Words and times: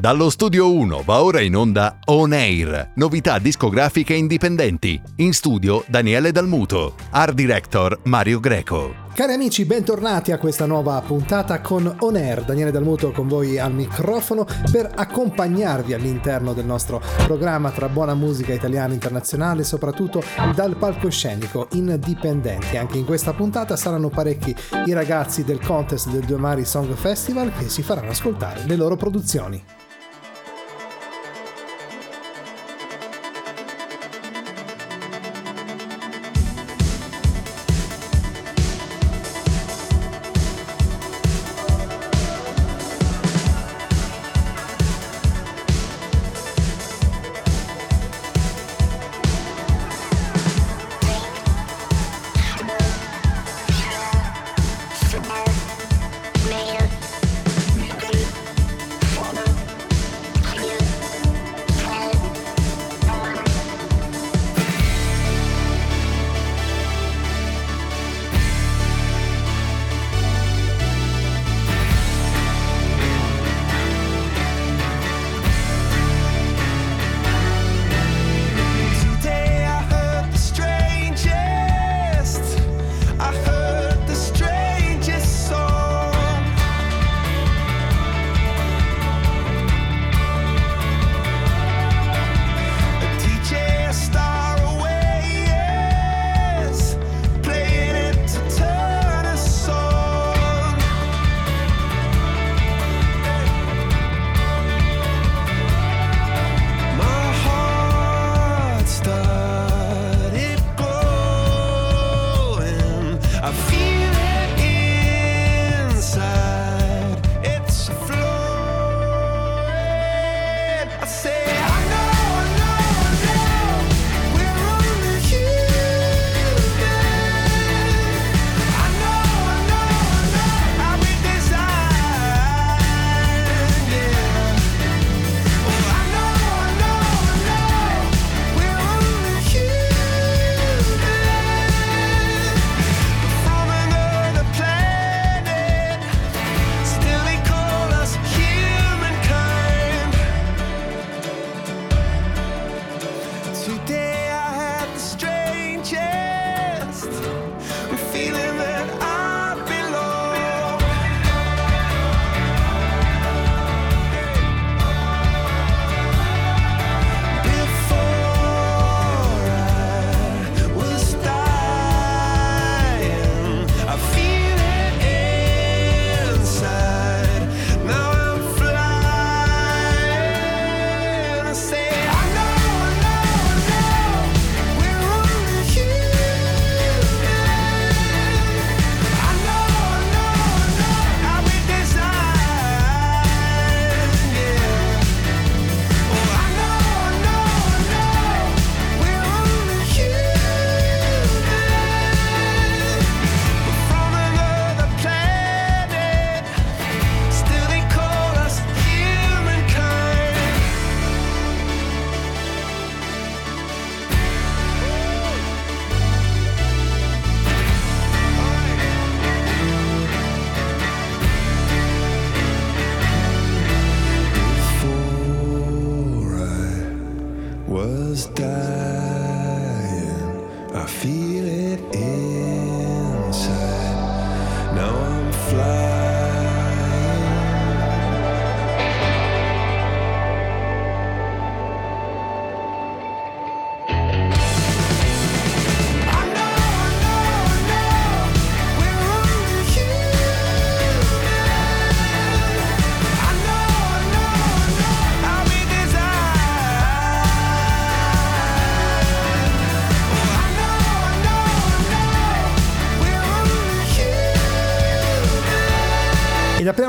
Dallo 0.00 0.30
studio 0.30 0.72
1 0.72 1.02
va 1.04 1.22
ora 1.22 1.40
in 1.40 1.56
onda 1.56 1.98
On 2.06 2.32
Air, 2.32 2.92
novità 2.94 3.38
discografiche 3.38 4.14
indipendenti. 4.14 5.00
In 5.16 5.32
studio 5.32 5.84
Daniele 5.88 6.30
Dalmuto, 6.30 6.94
art 7.10 7.34
director 7.34 7.98
Mario 8.04 8.38
Greco. 8.38 9.07
Cari 9.18 9.32
amici, 9.32 9.64
bentornati 9.64 10.30
a 10.30 10.38
questa 10.38 10.64
nuova 10.64 11.02
puntata 11.04 11.60
con 11.60 11.92
On 12.02 12.14
Air. 12.14 12.44
Daniele 12.44 12.70
Dalmuto 12.70 13.10
con 13.10 13.26
voi 13.26 13.58
al 13.58 13.74
microfono 13.74 14.46
per 14.70 14.88
accompagnarvi 14.94 15.92
all'interno 15.92 16.52
del 16.52 16.64
nostro 16.64 17.02
programma 17.26 17.72
tra 17.72 17.88
buona 17.88 18.14
musica 18.14 18.52
italiana 18.52 18.92
e 18.92 18.94
internazionale, 18.94 19.64
soprattutto 19.64 20.22
dal 20.54 20.76
palcoscenico 20.76 21.66
indipendenti. 21.72 22.76
Anche 22.76 22.98
in 22.98 23.04
questa 23.04 23.32
puntata 23.32 23.74
saranno 23.74 24.08
parecchi 24.08 24.54
i 24.84 24.92
ragazzi 24.92 25.42
del 25.42 25.58
contest 25.66 26.10
del 26.10 26.24
Due 26.24 26.36
Mari 26.36 26.64
Song 26.64 26.94
Festival 26.94 27.52
che 27.58 27.68
si 27.68 27.82
faranno 27.82 28.10
ascoltare 28.10 28.62
le 28.66 28.76
loro 28.76 28.94
produzioni. 28.94 29.77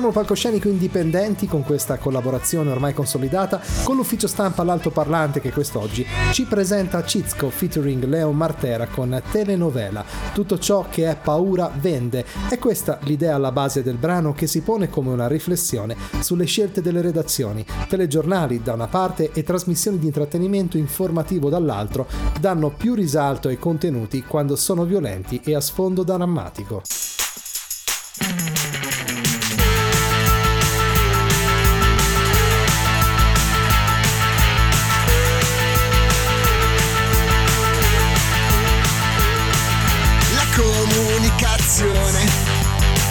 Il 0.10 0.16
palcoscenico 0.16 0.70
indipendenti 0.70 1.46
con 1.46 1.64
questa 1.64 1.98
collaborazione 1.98 2.72
ormai 2.72 2.94
consolidata 2.94 3.62
con 3.84 3.96
l'ufficio 3.96 4.28
stampa 4.28 4.64
L'Altoparlante 4.64 5.40
che 5.40 5.52
quest'oggi 5.52 6.06
ci 6.32 6.46
presenta 6.46 7.04
Cizco 7.04 7.50
featuring 7.50 8.04
Leo 8.06 8.32
Martera 8.32 8.88
con 8.88 9.22
Telenovela. 9.32 10.04
Tutto 10.34 10.58
ciò 10.58 10.86
che 10.90 11.10
è 11.10 11.16
paura 11.16 11.72
vende. 11.80 12.26
È 12.50 12.58
questa 12.58 12.98
l'idea 13.04 13.36
alla 13.36 13.52
base 13.52 13.84
del 13.84 13.98
brano 13.98 14.34
che 14.34 14.48
si 14.48 14.62
pone 14.62 14.90
come 14.90 15.10
una 15.10 15.28
riflessione 15.28 15.96
sulle 16.20 16.46
scelte 16.46 16.82
delle 16.82 17.02
redazioni. 17.02 17.66
Telegiornali 17.88 18.62
da 18.62 18.74
una 18.74 18.88
parte 18.88 19.32
e 19.32 19.44
trasmissioni 19.44 20.00
di 20.00 20.08
intrattenimento 20.08 20.78
informativo 20.78 21.50
dall'altro 21.50 22.08
danno 22.40 22.70
più 22.70 22.96
risalto 22.96 23.48
ai 23.48 23.60
contenuti 23.60 24.24
quando 24.24 24.56
sono 24.56 24.86
violenti 24.86 25.40
e 25.44 25.56
a 25.56 25.62
sfondo 25.62 26.04
drammatico. 26.04 26.82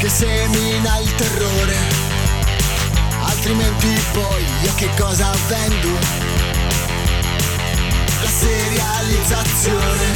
Semina 0.09 0.99
il 0.99 1.15
terrore, 1.17 1.77
altrimenti 3.21 4.01
poi 4.13 4.45
io 4.63 4.75
che 4.77 4.89
cosa 4.97 5.31
vendo? 5.49 5.89
La 8.23 8.29
serializzazione, 8.29 10.07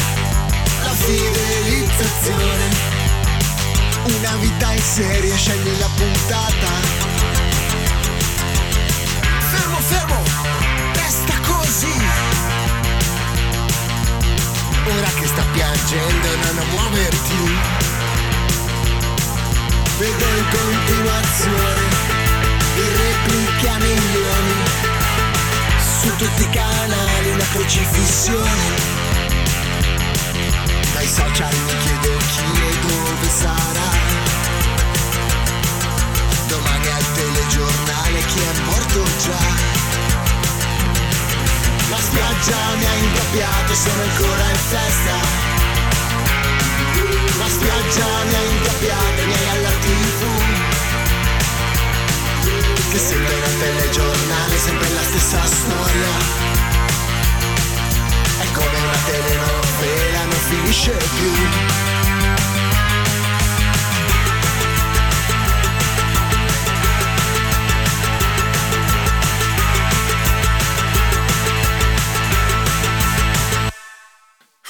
la 0.83 0.94
fidelizzazione. 0.94 2.91
Una 4.05 4.37
vita 4.37 4.73
in 4.73 4.83
serie, 4.83 5.37
scegli 5.37 5.79
la 5.79 5.89
puntata. 5.94 6.71
Fermo, 9.50 9.79
fermo, 9.79 10.23
resta 10.94 11.39
così. 11.47 11.94
Ora 14.97 15.11
che 15.21 15.27
sta 15.27 15.44
piangendo, 15.53 16.29
non 16.55 16.67
muoverti 16.71 18.01
vedo 19.99 20.25
in 20.25 20.47
continuazione 20.50 21.81
i 22.77 22.89
repliche 22.97 23.69
a 23.69 23.79
milioni 23.79 24.55
su 26.00 26.17
tutti 26.17 26.43
i 26.43 26.50
canali 26.50 27.31
una 27.31 27.44
crocifissione. 27.53 29.00
Dai 30.93 31.06
social 31.06 31.55
mi 31.55 31.77
chiedo 31.83 32.17
chi 32.17 32.44
e 32.61 32.79
dove 32.87 33.29
sarà. 33.29 33.91
Domani 36.47 36.89
al 36.89 37.12
telegiornale 37.12 38.25
chi 38.25 38.39
è 38.39 38.61
morto 38.65 39.03
già. 39.25 39.81
La 41.91 42.00
spiaggia 42.00 42.56
mi 42.77 42.85
ha 42.85 42.94
ingabbiato 42.94 43.75
sono 43.75 44.03
ancora 44.03 44.50
in 44.50 44.56
festa 44.56 45.51
la 47.38 47.49
spiaggia 47.49 48.06
mi 48.25 48.35
ha 48.35 48.43
ingabbiato, 48.43 49.26
mi 49.26 49.32
hai 49.35 49.49
alla 49.49 49.70
tv 49.81 50.20
Che 52.91 52.99
sembra 52.99 53.35
un 53.35 53.59
telegiornale, 53.59 54.59
sempre 54.59 54.88
la 54.91 55.03
stessa 55.03 55.44
storia. 55.47 56.11
È 58.38 58.50
come 58.53 58.79
una 58.85 58.99
telenovela, 59.06 60.25
non 60.25 60.41
finisce 60.49 60.93
più. 60.93 61.32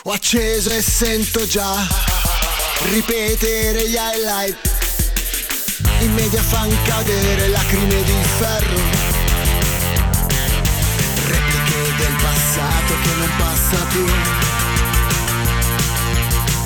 Ho 0.04 0.10
acceso 0.10 0.70
e 0.70 0.82
sento 0.82 1.46
già 1.46 2.11
ripetere 2.90 3.88
gli 3.88 3.96
highlight. 3.96 4.56
In 6.00 6.14
media 6.14 6.42
fan 6.42 6.70
cadere 6.84 7.48
lacrime 7.48 8.02
di 8.02 8.14
ferro. 8.38 8.80
Repliche 11.26 11.94
del 11.96 12.14
passato 12.20 12.94
che 13.02 13.14
non 13.18 13.30
passa 13.38 13.86
più. 13.90 14.06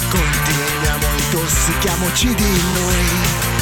Continuiamo 0.09 1.07
intossichiamoci 1.19 2.35
di 2.35 2.63
noi. 2.75 3.55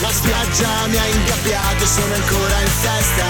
La 0.00 0.12
spiaggia 0.12 0.86
mi 0.86 0.96
ha 0.96 1.06
ingabbiato 1.06 1.86
sono 1.86 2.14
ancora 2.14 2.60
in 2.60 2.70
festa. 2.80 3.26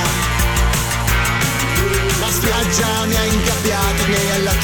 La 2.20 2.30
spiaggia 2.30 3.06
mi 3.06 3.16
ha 3.16 3.24
ingabbiato 3.24 4.06
miei 4.06 4.30
alla 4.32 4.54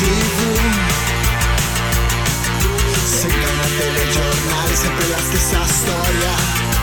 Telegiornale, 3.84 4.75
sempre 4.75 5.08
la 5.08 5.19
stessa 5.19 5.62
storia 5.66 6.74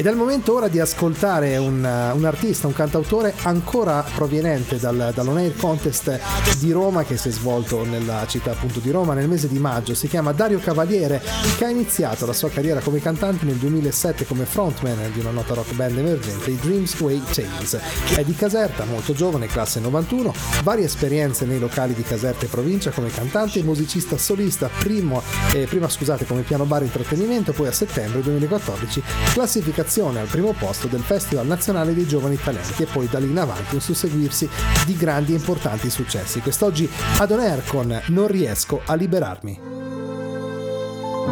ed 0.00 0.06
è 0.06 0.10
il 0.10 0.16
momento 0.16 0.54
ora 0.54 0.68
di 0.68 0.80
ascoltare 0.80 1.58
un, 1.58 1.76
un 1.76 2.24
artista, 2.24 2.66
un 2.66 2.72
cantautore 2.72 3.34
ancora 3.42 4.02
proveniente 4.14 4.78
dal, 4.78 5.12
dall'On 5.14 5.36
Air 5.36 5.54
Contest 5.56 6.18
di 6.58 6.72
Roma 6.72 7.04
che 7.04 7.18
si 7.18 7.28
è 7.28 7.30
svolto 7.30 7.84
nella 7.84 8.24
città 8.26 8.52
appunto 8.52 8.80
di 8.80 8.90
Roma 8.90 9.12
nel 9.12 9.28
mese 9.28 9.46
di 9.46 9.58
maggio. 9.58 9.94
Si 9.94 10.08
chiama 10.08 10.32
Dario 10.32 10.58
Cavaliere 10.58 11.20
che 11.58 11.66
ha 11.66 11.68
iniziato 11.68 12.24
la 12.24 12.32
sua 12.32 12.48
carriera 12.48 12.80
come 12.80 13.00
cantante 13.00 13.44
nel 13.44 13.56
2007 13.56 14.26
come 14.26 14.46
frontman 14.46 15.10
di 15.12 15.20
una 15.20 15.32
nota 15.32 15.52
rock 15.52 15.74
band 15.74 15.98
emergente, 15.98 16.50
i 16.50 16.56
Dreams 16.56 16.98
Way 16.98 17.22
Tales. 17.30 17.78
È 18.14 18.24
di 18.24 18.34
Caserta, 18.34 18.84
molto 18.84 19.12
giovane, 19.12 19.48
classe 19.48 19.80
91, 19.80 20.32
varie 20.62 20.86
esperienze 20.86 21.44
nei 21.44 21.58
locali 21.58 21.92
di 21.92 22.02
Caserta 22.02 22.46
e 22.46 22.48
provincia 22.48 22.90
come 22.90 23.10
cantante 23.10 23.58
e 23.58 23.64
musicista 23.64 24.16
solista, 24.16 24.70
primo, 24.78 25.22
eh, 25.52 25.66
prima 25.66 25.90
scusate 25.90 26.24
come 26.24 26.40
piano 26.40 26.64
bar 26.64 26.84
intrattenimento, 26.84 27.52
poi 27.52 27.66
a 27.66 27.72
settembre 27.72 28.22
2014 28.22 29.02
classificazione 29.32 30.18
al 30.18 30.26
primo 30.26 30.52
posto 30.52 30.88
del 30.88 31.02
Festival 31.02 31.46
Nazionale 31.46 31.94
dei 31.94 32.06
Giovani 32.06 32.36
Talenti 32.36 32.82
e 32.82 32.86
poi 32.86 33.08
da 33.08 33.18
lì 33.18 33.30
in 33.30 33.38
avanti 33.38 33.74
un 33.74 33.80
susseguirsi 33.80 34.48
di 34.84 34.96
grandi 34.96 35.32
e 35.32 35.36
importanti 35.36 35.88
successi. 35.88 36.40
Quest'oggi 36.40 36.90
ad 37.18 37.30
On 37.30 37.40
Air 37.40 37.62
con 37.64 38.02
Non 38.08 38.26
riesco 38.26 38.82
a 38.84 38.94
liberarmi. 38.94 39.60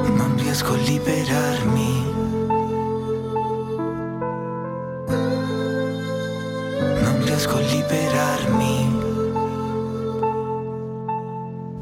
Non 0.06 0.34
riesco 0.36 0.72
a 0.72 0.76
liberarmi. 0.76 2.12
Non 7.02 7.24
riesco 7.24 7.56
a 7.56 7.60
liberarmi. 7.60 9.06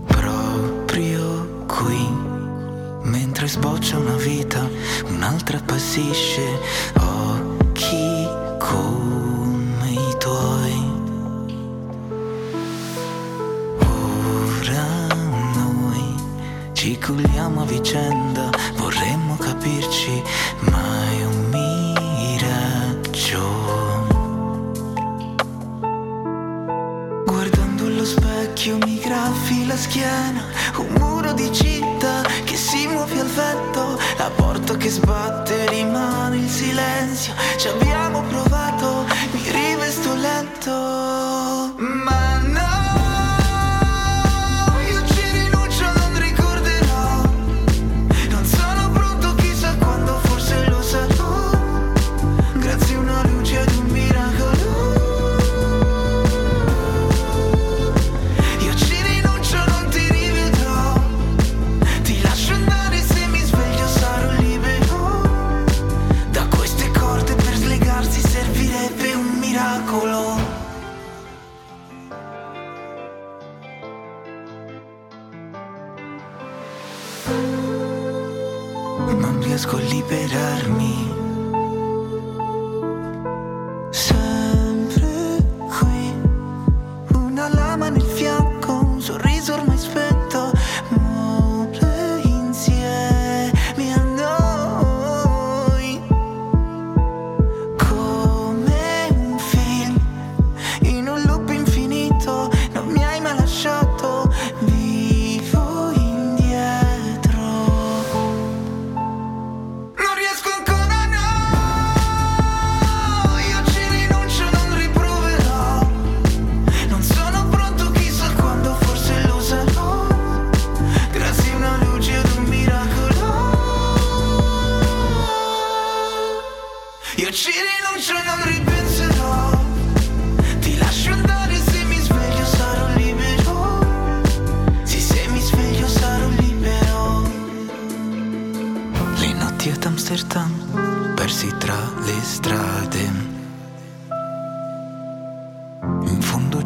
Proprio 0.07 1.65
qui 1.67 2.16
mentre 3.47 3.49
sboccia 3.49 3.99
una 3.99 4.17
vita, 4.17 4.69
un'altra 5.07 5.59
appassisce 5.59 6.43
occhi 6.99 8.29
come 8.59 9.91
i 9.91 10.17
tuoi. 10.19 10.95
Ora 13.79 15.07
noi 15.55 16.15
ci 16.73 16.99
culiamo 16.99 17.63
a 17.63 17.65
vicenda, 17.65 18.51
vorremmo 18.77 19.37
capirci, 19.37 20.23
ma 20.71 21.11
è 21.11 21.25
un 21.25 21.49
miraggio. 22.31 23.45
Guardando 27.25 27.89
lo 27.89 28.05
specchio 28.05 28.79
mi 28.79 28.99
graffi 28.99 29.67
la 29.67 29.77
schiena, 29.77 30.43
un 30.79 30.87
muro 30.99 31.16
sbatte 34.97 35.69
rimane 35.69 36.39
il 36.39 36.49
silenzio. 36.49 37.35
Ci 37.59 37.69
abbiamo 37.69 38.23
provato, 38.23 38.36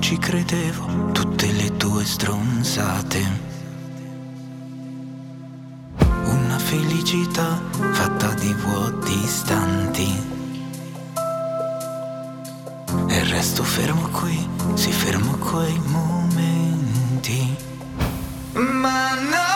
ci 0.00 0.18
credevo 0.18 1.12
Tutte 1.12 1.52
le 1.52 1.76
tue 1.76 2.04
stronzate 2.04 3.48
una 6.24 6.58
felicità 6.58 7.60
fatta 7.92 8.34
di 8.34 8.52
vuoti 8.54 9.22
istanti. 9.22 10.22
E 13.08 13.24
resto 13.24 13.62
fermo 13.62 14.08
qui, 14.08 14.48
si 14.74 14.90
fermo 14.92 15.36
quei 15.38 15.80
momenti. 15.86 17.56
Ma 18.52 19.14
no! 19.14 19.49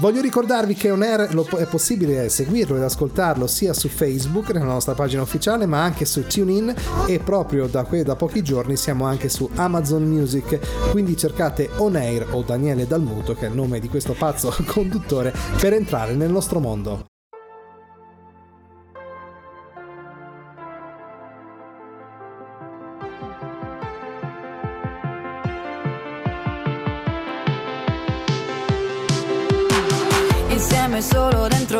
Voglio 0.00 0.22
ricordarvi 0.22 0.72
che 0.72 0.90
On 0.90 1.02
Air 1.02 1.34
lo, 1.34 1.46
è 1.58 1.66
possibile 1.66 2.30
seguirlo 2.30 2.74
ed 2.74 2.82
ascoltarlo 2.82 3.46
sia 3.46 3.74
su 3.74 3.88
Facebook, 3.88 4.48
nella 4.48 4.64
nostra 4.64 4.94
pagina 4.94 5.20
ufficiale, 5.20 5.66
ma 5.66 5.82
anche 5.82 6.06
su 6.06 6.26
TuneIn 6.26 6.74
e 7.06 7.18
proprio 7.18 7.66
da, 7.66 7.82
da 7.82 8.16
pochi 8.16 8.42
giorni 8.42 8.78
siamo 8.78 9.04
anche 9.04 9.28
su 9.28 9.46
Amazon 9.56 10.04
Music. 10.04 10.58
Quindi 10.90 11.18
cercate 11.18 11.68
On 11.76 11.96
Air 11.96 12.28
o 12.30 12.40
Daniele 12.40 12.86
Dalmuto, 12.86 13.34
che 13.34 13.44
è 13.44 13.48
il 13.50 13.54
nome 13.54 13.78
di 13.78 13.88
questo 13.88 14.14
pazzo 14.14 14.56
conduttore, 14.64 15.34
per 15.60 15.74
entrare 15.74 16.14
nel 16.14 16.30
nostro 16.30 16.60
mondo. 16.60 17.04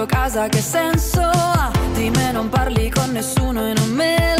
Casa 0.06 0.48
che 0.48 0.60
senso 0.60 1.20
ha? 1.20 1.70
Di 1.94 2.10
me 2.10 2.32
non 2.32 2.48
parli 2.48 2.90
con 2.90 3.10
nessuno 3.12 3.68
e 3.68 3.72
non 3.74 3.90
me 3.90 4.34
lo 4.38 4.39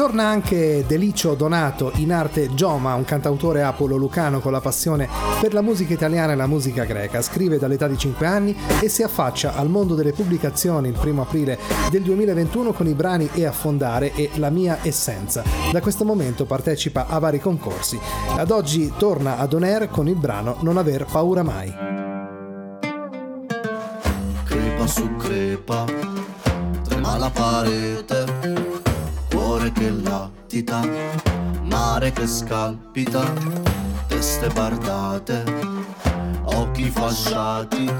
Ritorna 0.00 0.24
anche 0.24 0.86
Delicio 0.86 1.34
Donato, 1.34 1.92
in 1.96 2.10
arte 2.10 2.54
Gioma, 2.54 2.94
un 2.94 3.04
cantautore 3.04 3.62
apolo-lucano 3.62 4.40
con 4.40 4.50
la 4.50 4.62
passione 4.62 5.06
per 5.42 5.52
la 5.52 5.60
musica 5.60 5.92
italiana 5.92 6.32
e 6.32 6.36
la 6.36 6.46
musica 6.46 6.84
greca. 6.84 7.20
Scrive 7.20 7.58
dall'età 7.58 7.86
di 7.86 7.98
5 7.98 8.26
anni 8.26 8.56
e 8.80 8.88
si 8.88 9.02
affaccia 9.02 9.54
al 9.54 9.68
mondo 9.68 9.94
delle 9.94 10.14
pubblicazioni 10.14 10.88
il 10.88 10.96
primo 10.98 11.20
aprile 11.20 11.58
del 11.90 12.00
2021 12.00 12.72
con 12.72 12.86
i 12.86 12.94
brani 12.94 13.28
E 13.34 13.44
affondare 13.44 14.14
e 14.14 14.30
La 14.36 14.48
mia 14.48 14.78
essenza. 14.80 15.42
Da 15.70 15.82
questo 15.82 16.06
momento 16.06 16.46
partecipa 16.46 17.06
a 17.06 17.18
vari 17.18 17.38
concorsi. 17.38 18.00
Ad 18.38 18.50
oggi 18.50 18.90
torna 18.96 19.36
ad 19.36 19.52
On 19.52 19.64
Air 19.64 19.90
con 19.90 20.08
il 20.08 20.16
brano 20.16 20.56
Non 20.60 20.78
aver 20.78 21.04
paura 21.04 21.42
mai. 21.42 21.70
crepa 24.44 24.86
su 24.86 25.14
crepa, 25.16 25.84
trema 26.84 27.18
la 27.18 27.30
parete, 27.30 28.69
cuore 29.50 29.72
che 29.72 29.90
latita, 29.90 30.80
mare 31.62 32.12
che 32.12 32.24
scalpita, 32.24 33.32
teste 34.06 34.46
bardate, 34.46 35.42
occhi 36.44 36.88
fasciati, 36.88 37.92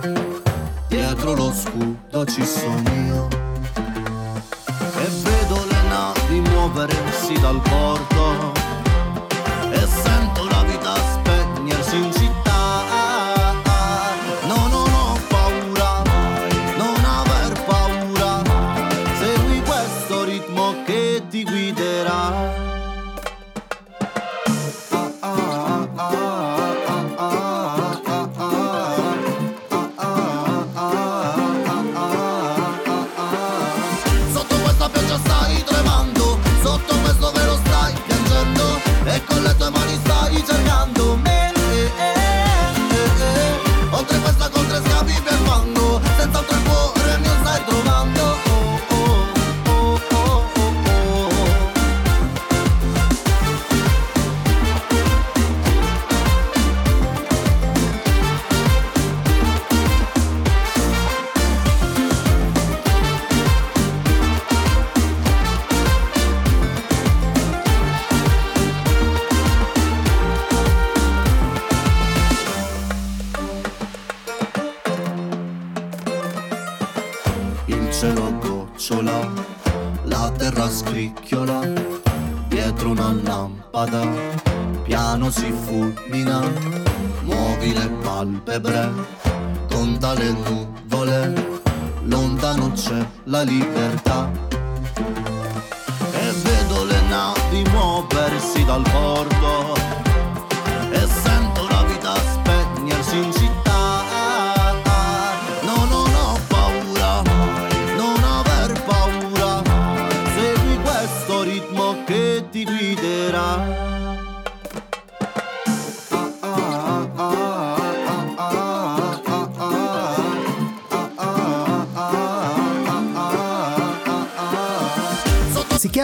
dietro 0.87 1.35
lo 1.35 1.53
scudo 1.53 2.25
ci 2.25 2.45
sono 2.45 2.89
io. 3.05 3.27
E 3.75 5.09
vedo 5.25 5.65
le 5.65 5.83
navi 5.89 6.41
muoversi 6.41 7.33
dal 7.41 7.61
porto, 7.63 8.20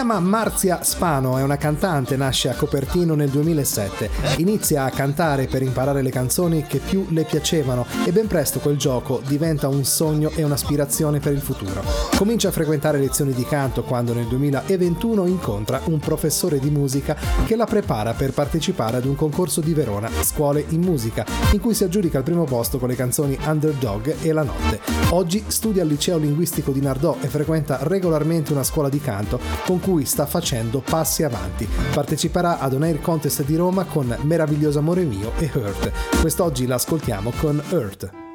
chiama 0.07 0.25
Marzia 0.25 0.83
Spano, 0.83 1.37
è 1.37 1.43
una 1.43 1.57
cantante, 1.57 2.15
nasce 2.15 2.47
a 2.47 2.55
Copertino 2.55 3.13
nel 3.13 3.29
2007. 3.29 4.09
Inizia 4.37 4.85
a 4.85 4.89
cantare 4.89 5.47
per 5.47 5.61
imparare 5.61 6.01
le 6.01 6.11
canzoni 6.11 6.63
che 6.63 6.77
più 6.77 7.07
le 7.09 7.25
piacevano 7.25 7.85
e 8.05 8.13
ben 8.13 8.27
presto 8.27 8.59
quel 8.59 8.77
gioco 8.77 9.21
diventa 9.27 9.67
un 9.67 9.83
sogno 9.83 10.31
e 10.33 10.45
un'aspirazione 10.45 11.19
per 11.19 11.33
il 11.33 11.41
futuro. 11.41 11.83
Comincia 12.15 12.47
a 12.47 12.51
frequentare 12.51 12.99
lezioni 12.99 13.33
di 13.33 13.43
canto 13.43 13.83
quando 13.83 14.13
nel 14.13 14.27
2021 14.27 15.25
incontra 15.25 15.81
un 15.85 15.99
professore 15.99 16.59
di 16.59 16.69
musica 16.69 17.17
che 17.45 17.57
la 17.57 17.65
prepara 17.65 18.13
per 18.13 18.31
partecipare 18.31 18.97
ad 18.97 19.05
un 19.05 19.15
concorso 19.15 19.59
di 19.59 19.73
Verona, 19.73 20.09
Scuole 20.21 20.63
in 20.69 20.79
Musica, 20.79 21.25
in 21.51 21.59
cui 21.59 21.73
si 21.73 21.83
aggiudica 21.83 22.17
il 22.17 22.23
primo 22.23 22.45
posto 22.45 22.77
con 22.77 22.87
le 22.87 22.95
canzoni 22.95 23.37
Underdog 23.45 24.15
e 24.21 24.31
La 24.31 24.43
Notte. 24.43 24.79
Oggi 25.09 25.43
studia 25.47 25.81
al 25.81 25.89
liceo 25.89 26.17
linguistico 26.17 26.71
di 26.71 26.79
Nardò 26.79 27.17
e 27.19 27.27
frequenta 27.27 27.79
regolarmente 27.81 28.53
una 28.53 28.63
scuola 28.63 28.87
di 28.87 29.01
canto 29.01 29.39
con 29.65 29.81
cui 29.81 29.96
sta 30.05 30.25
facendo 30.25 30.81
passi 30.81 31.23
avanti. 31.23 31.67
Parteciperà 31.93 32.59
ad 32.59 32.73
un 32.73 32.83
Air 32.83 33.01
Contest 33.01 33.43
di 33.43 33.55
Roma 33.55 33.85
con 33.85 34.15
Meraviglioso 34.21 34.79
Amore 34.79 35.03
Mio 35.03 35.31
e 35.37 35.49
Hurt. 35.53 35.91
Quest'oggi 36.19 36.65
la 36.65 36.75
ascoltiamo 36.75 37.31
con 37.39 37.61
Hurt. 37.69 38.26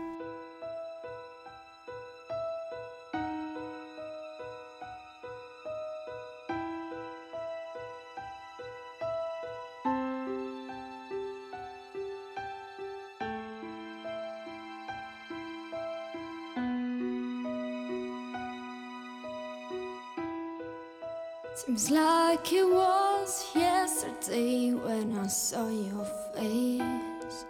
Seems 21.73 21.91
like 21.91 22.53
it 22.53 22.69
was 22.69 23.47
yesterday 23.55 24.75
when 24.75 25.17
I 25.17 25.27
saw 25.27 25.71
your 25.71 26.05
face. 26.35 27.47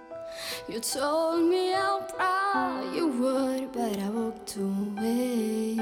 You 0.68 0.78
told 0.78 1.50
me 1.50 1.72
how 1.72 2.02
proud 2.02 2.94
you 2.94 3.08
were, 3.20 3.66
but 3.72 3.98
I 3.98 4.10
walked 4.10 4.54
away. 4.58 5.76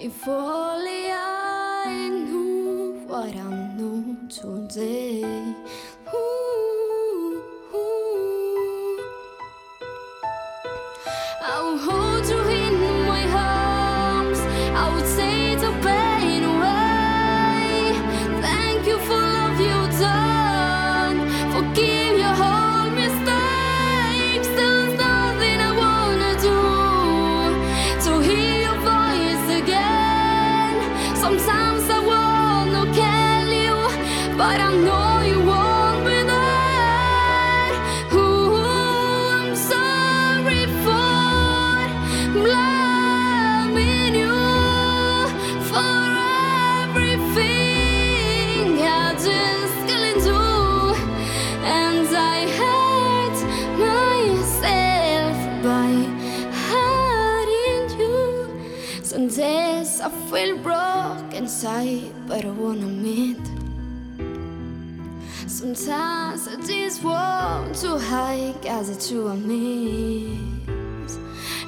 If 0.00 0.26
only 0.26 1.10
I 1.12 2.08
knew 2.08 3.04
what 3.06 3.36
I 3.36 3.50
know 3.76 4.16
today. 4.30 5.24
Ooh, 6.14 6.63
but 34.36 34.60
I 34.60 34.72
know 34.86 35.20
you 35.30 35.38
won't 35.50 36.04
be 36.04 36.18
there. 36.32 37.72
Ooh, 38.14 38.56
I'm 38.56 39.54
sorry 39.54 40.66
for 40.84 41.88
blaming 42.42 44.14
you 44.22 44.38
for 45.70 45.96
everything 46.82 48.66
I 48.82 49.14
just 49.28 49.76
couldn't 49.88 50.20
do, 50.30 50.44
and 51.62 52.08
I 52.34 52.38
hurt 52.58 53.38
myself 53.78 55.36
by 55.62 55.90
hurting 56.68 57.86
you. 58.00 58.18
Some 59.02 59.26
days 59.28 60.00
I 60.00 60.10
feel 60.28 60.56
broken 60.58 61.44
inside, 61.44 62.12
but 62.26 62.44
I 62.44 62.50
wanna 62.50 62.86
admit. 62.86 63.53
Sometimes 65.64 66.46
I 66.46 66.56
just 66.66 67.02
want 67.02 67.74
to 67.76 67.96
hide, 67.96 68.66
as 68.66 68.90
it's 68.90 69.08
true 69.08 69.34
miss. 69.34 71.16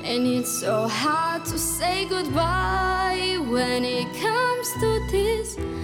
And 0.05 0.27
it's 0.27 0.61
so 0.61 0.87
hard 0.87 1.47
to 1.47 1.59
say 1.59 2.05
goodbye 2.07 3.39
when 3.49 3.87
it 3.87 4.05
comes 4.21 4.69
to 4.81 5.09
this. 5.11 5.76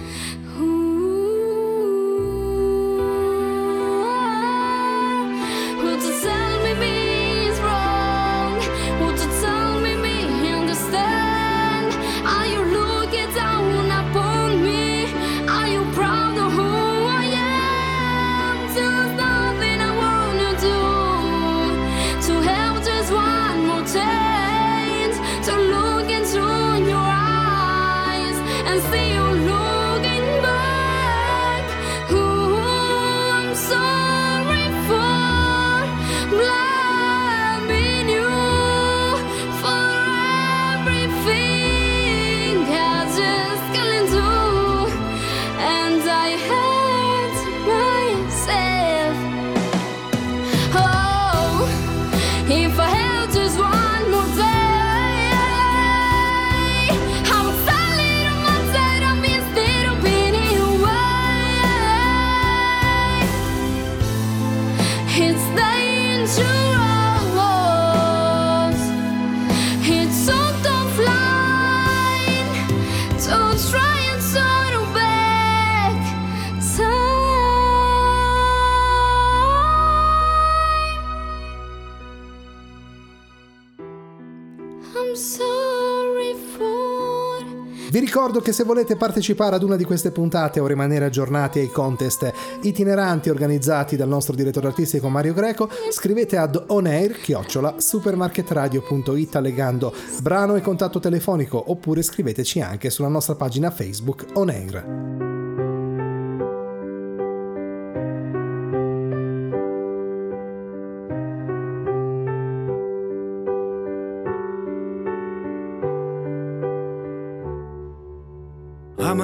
Ricordo 88.23 88.47
che 88.49 88.53
se 88.53 88.63
volete 88.63 88.95
partecipare 88.95 89.57
ad 89.57 89.63
una 89.63 89.75
di 89.75 89.83
queste 89.83 90.11
puntate 90.11 90.61
o 90.61 90.65
rimanere 90.65 91.03
aggiornati 91.03 91.59
ai 91.59 91.69
contest 91.69 92.31
itineranti 92.61 93.29
organizzati 93.29 93.97
dal 93.97 94.07
nostro 94.07 94.33
direttore 94.33 94.67
artistico 94.67 95.09
Mario 95.09 95.33
Greco, 95.33 95.69
scrivete 95.89 96.37
ad 96.37 96.63
onair 96.67 97.19
chiocciola 97.19 97.75
supermarketradio.it 97.79 99.35
allegando 99.35 99.93
brano 100.21 100.55
e 100.55 100.61
contatto 100.61 100.99
telefonico 100.99 101.61
oppure 101.67 102.01
scriveteci 102.01 102.61
anche 102.61 102.89
sulla 102.89 103.09
nostra 103.09 103.35
pagina 103.35 103.71
Facebook 103.71 104.27
Onair. 104.35 105.32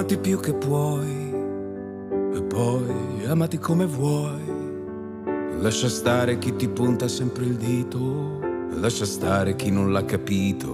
Amati 0.09 0.27
più 0.27 0.39
che 0.39 0.53
puoi 0.55 1.33
e 2.33 2.41
poi 2.41 3.25
amati 3.27 3.59
come 3.59 3.85
vuoi. 3.85 4.41
Lascia 5.59 5.87
stare 5.87 6.39
chi 6.39 6.55
ti 6.55 6.67
punta 6.67 7.07
sempre 7.07 7.45
il 7.45 7.55
dito, 7.57 8.39
lascia 8.71 9.05
stare 9.05 9.55
chi 9.55 9.69
non 9.69 9.91
l'ha 9.91 10.03
capito. 10.05 10.73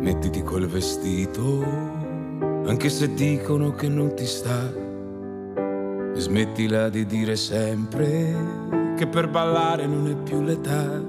Mettiti 0.00 0.40
quel 0.40 0.66
vestito, 0.68 1.62
anche 2.64 2.88
se 2.88 3.12
dicono 3.12 3.72
che 3.72 3.88
non 3.88 4.14
ti 4.14 4.24
sta. 4.24 4.72
Smettila 6.14 6.88
di 6.88 7.04
dire 7.04 7.36
sempre 7.36 8.94
che 8.96 9.06
per 9.06 9.28
ballare 9.28 9.86
non 9.86 10.08
è 10.08 10.16
più 10.16 10.40
l'età. 10.40 11.04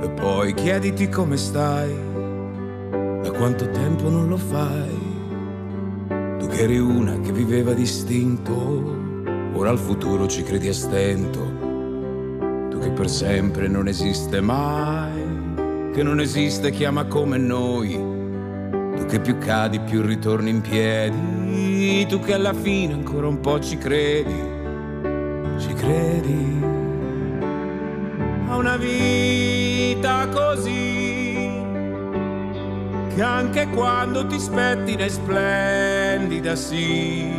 E 0.00 0.10
poi 0.10 0.54
chiediti 0.54 1.08
come 1.08 1.36
stai, 1.36 1.92
da 3.20 3.32
quanto 3.32 3.68
tempo 3.70 4.08
non 4.08 4.28
lo 4.28 4.36
fai. 4.36 4.95
Tu 6.46 6.52
che 6.52 6.62
eri 6.62 6.78
una 6.78 7.18
che 7.22 7.32
viveva 7.32 7.72
distinto, 7.72 8.54
ora 9.54 9.68
al 9.68 9.80
futuro 9.80 10.28
ci 10.28 10.44
credi 10.44 10.68
a 10.68 10.72
stento. 10.72 11.40
Tu 12.70 12.78
che 12.78 12.90
per 12.90 13.10
sempre 13.10 13.66
non 13.66 13.88
esiste 13.88 14.40
mai, 14.40 15.90
che 15.92 16.04
non 16.04 16.20
esiste 16.20 16.70
chi 16.70 16.84
ama 16.84 17.06
come 17.06 17.36
noi. 17.36 17.94
Tu 18.96 19.06
che 19.06 19.18
più 19.18 19.38
cadi 19.38 19.80
più 19.80 20.02
ritorni 20.02 20.50
in 20.50 20.60
piedi, 20.60 22.06
tu 22.06 22.20
che 22.20 22.34
alla 22.34 22.54
fine 22.54 22.92
ancora 22.92 23.26
un 23.26 23.40
po' 23.40 23.58
ci 23.58 23.76
credi, 23.76 24.40
ci 25.58 25.72
credi 25.74 26.62
a 28.46 28.56
una 28.56 28.76
vita 28.76 30.28
così 30.28 31.15
che 33.16 33.22
anche 33.22 33.66
quando 33.68 34.26
ti 34.26 34.38
spettina 34.38 35.04
è 35.04 35.08
splendida, 35.08 36.54
sì. 36.54 37.34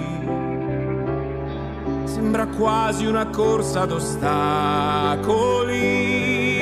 Sembra 2.05 2.47
quasi 2.47 3.05
una 3.05 3.27
corsa 3.27 3.81
ad 3.81 3.91
ostacoli 3.91 5.75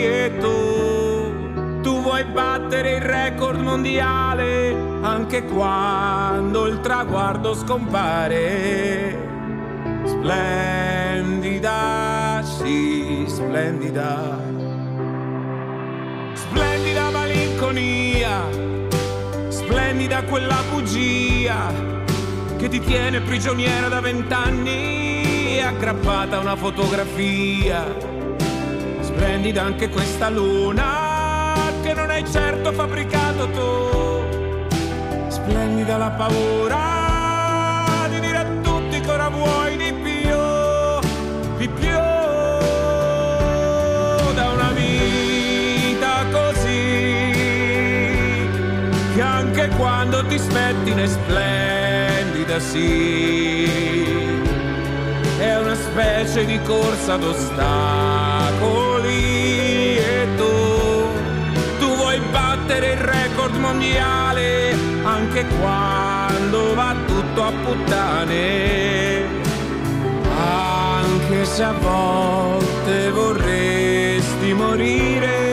e 0.05 0.33
tu, 0.37 1.81
tu 1.81 2.01
vuoi 2.01 2.25
battere 2.25 2.95
il 2.95 3.01
record 3.03 3.61
mondiale 3.61 4.75
anche 5.01 5.45
quando 5.45 6.65
il 6.67 6.81
traguardo 6.81 7.53
scompare. 7.53 9.17
Splendida, 10.03 11.61
sì, 12.43 13.23
splendida. 13.29 14.37
Splendida 16.33 17.09
malinconia 17.11 18.74
splendida 20.05 20.23
quella 20.29 20.61
bugia 20.69 21.73
che 22.57 22.67
ti 22.67 22.79
tiene 22.79 23.21
prigioniera 23.21 23.87
da 23.87 24.01
vent'anni 24.01 25.59
aggrappata 25.59 26.37
a 26.37 26.39
una 26.41 26.55
fotografia. 26.55 27.83
Splendida 28.99 29.63
anche 29.63 29.89
questa 29.89 30.29
luna 30.29 31.55
che 31.81 31.93
non 31.95 32.11
hai 32.11 32.23
certo 32.29 32.71
fabbricato 32.71 33.49
tu. 33.49 34.77
Splendida 35.27 35.97
la 35.97 36.11
paura 36.11 36.94
quando 50.15 50.29
ti 50.29 50.39
spettina 50.39 51.01
è 51.01 51.07
splendida, 51.07 52.59
sì. 52.59 53.65
È 55.37 55.57
una 55.57 55.75
specie 55.75 56.45
di 56.45 56.57
corsa 56.61 57.15
ad 57.15 57.23
ostacoli 57.23 57.57
e 59.97 60.27
tu, 60.37 60.45
tu 61.79 61.95
vuoi 61.95 62.21
battere 62.31 62.93
il 62.93 62.99
record 62.99 63.55
mondiale 63.55 64.73
anche 65.03 65.45
quando 65.59 66.73
va 66.73 66.95
tutto 67.05 67.43
a 67.43 67.51
puttane. 67.51 69.23
Anche 70.37 71.43
se 71.45 71.63
a 71.63 71.73
volte 71.73 73.09
vorresti 73.11 74.53
morire. 74.53 75.44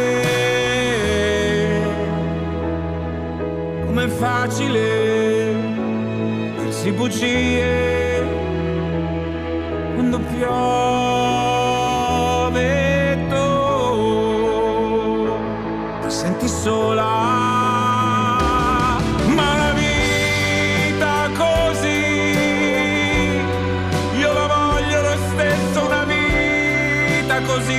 Com'è 4.03 4.09
facile 4.09 5.55
dirsi 6.59 6.91
bugie 6.93 8.25
quando 9.95 10.19
piove 10.19 10.59
tu 13.29 13.45
ti 16.03 16.11
senti 16.11 16.49
sola 16.49 17.61
così 27.45 27.75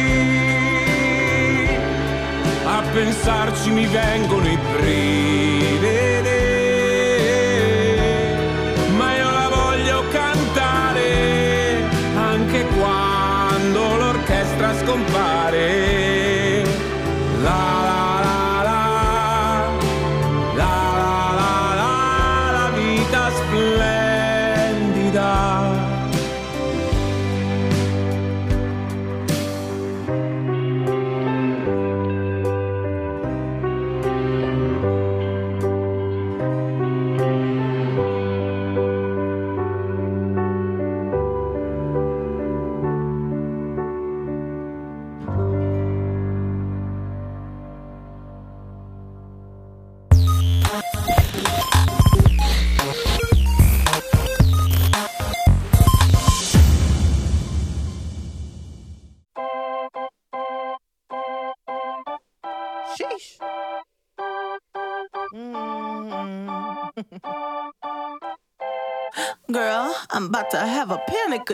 a 2.65 2.83
pensarci 2.91 3.69
mi 3.71 3.85
vengono 3.87 4.45
i 4.45 4.57
brividi. 4.57 5.32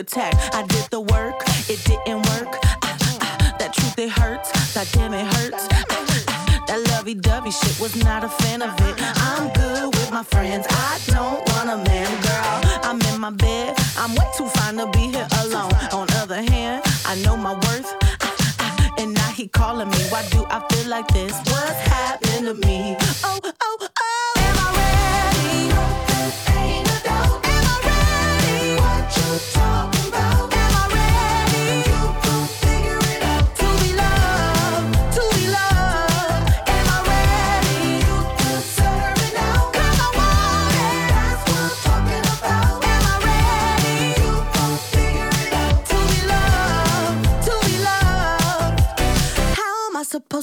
Attack. 0.00 0.34
I 0.54 0.62
did 0.66 0.86
the 0.90 1.00
work, 1.00 1.36
it 1.68 1.78
didn't 1.84 2.22
work. 2.32 2.58
Ah, 2.82 2.96
ah, 3.20 3.56
that 3.58 3.72
truth, 3.74 3.98
it 3.98 4.08
hurts. 4.10 4.50
That 4.74 4.88
damn, 4.92 5.12
it 5.14 5.26
hurts. 5.34 5.68
Ah, 5.70 6.64
that 6.66 6.80
lovey 6.88 7.14
dovey 7.14 7.50
shit 7.50 7.78
was 7.78 7.94
not 8.02 8.24
a 8.24 8.28
fan 8.28 8.62
of 8.62 8.72
it. 8.80 8.94
I'm 9.28 9.52
good 9.52 9.94
with 9.94 10.10
my 10.10 10.22
friends. 10.22 10.66
I 10.70 10.98
don't 11.06 11.40
want 11.52 11.68
a 11.70 11.76
man, 11.88 12.10
girl. 12.22 12.80
I'm 12.88 13.00
in 13.12 13.20
my 13.20 13.30
bed. 13.30 13.76
I'm 13.98 14.14
way 14.14 14.26
too 14.36 14.46
fine 14.48 14.76
to 14.78 14.86
be 14.90 15.10
here 15.14 15.28
alone. 15.42 15.72
On 15.92 16.06
other 16.22 16.42
hand, 16.42 16.82
I 17.04 17.14
know 17.22 17.36
my 17.36 17.52
worth. 17.52 17.94
Ah, 18.22 18.34
ah, 18.60 18.94
And 18.98 19.12
now 19.14 19.30
he 19.32 19.48
calling 19.48 19.90
me. 19.90 19.98
Why 20.08 20.26
do 20.30 20.44
I 20.48 20.66
feel 20.70 20.88
like 20.88 21.08
this? 21.08 21.32
What's 21.52 21.80
happened 21.94 22.46
to 22.46 22.54
me? 22.66 22.96
Oh, 23.22 23.38
oh, 23.62 23.88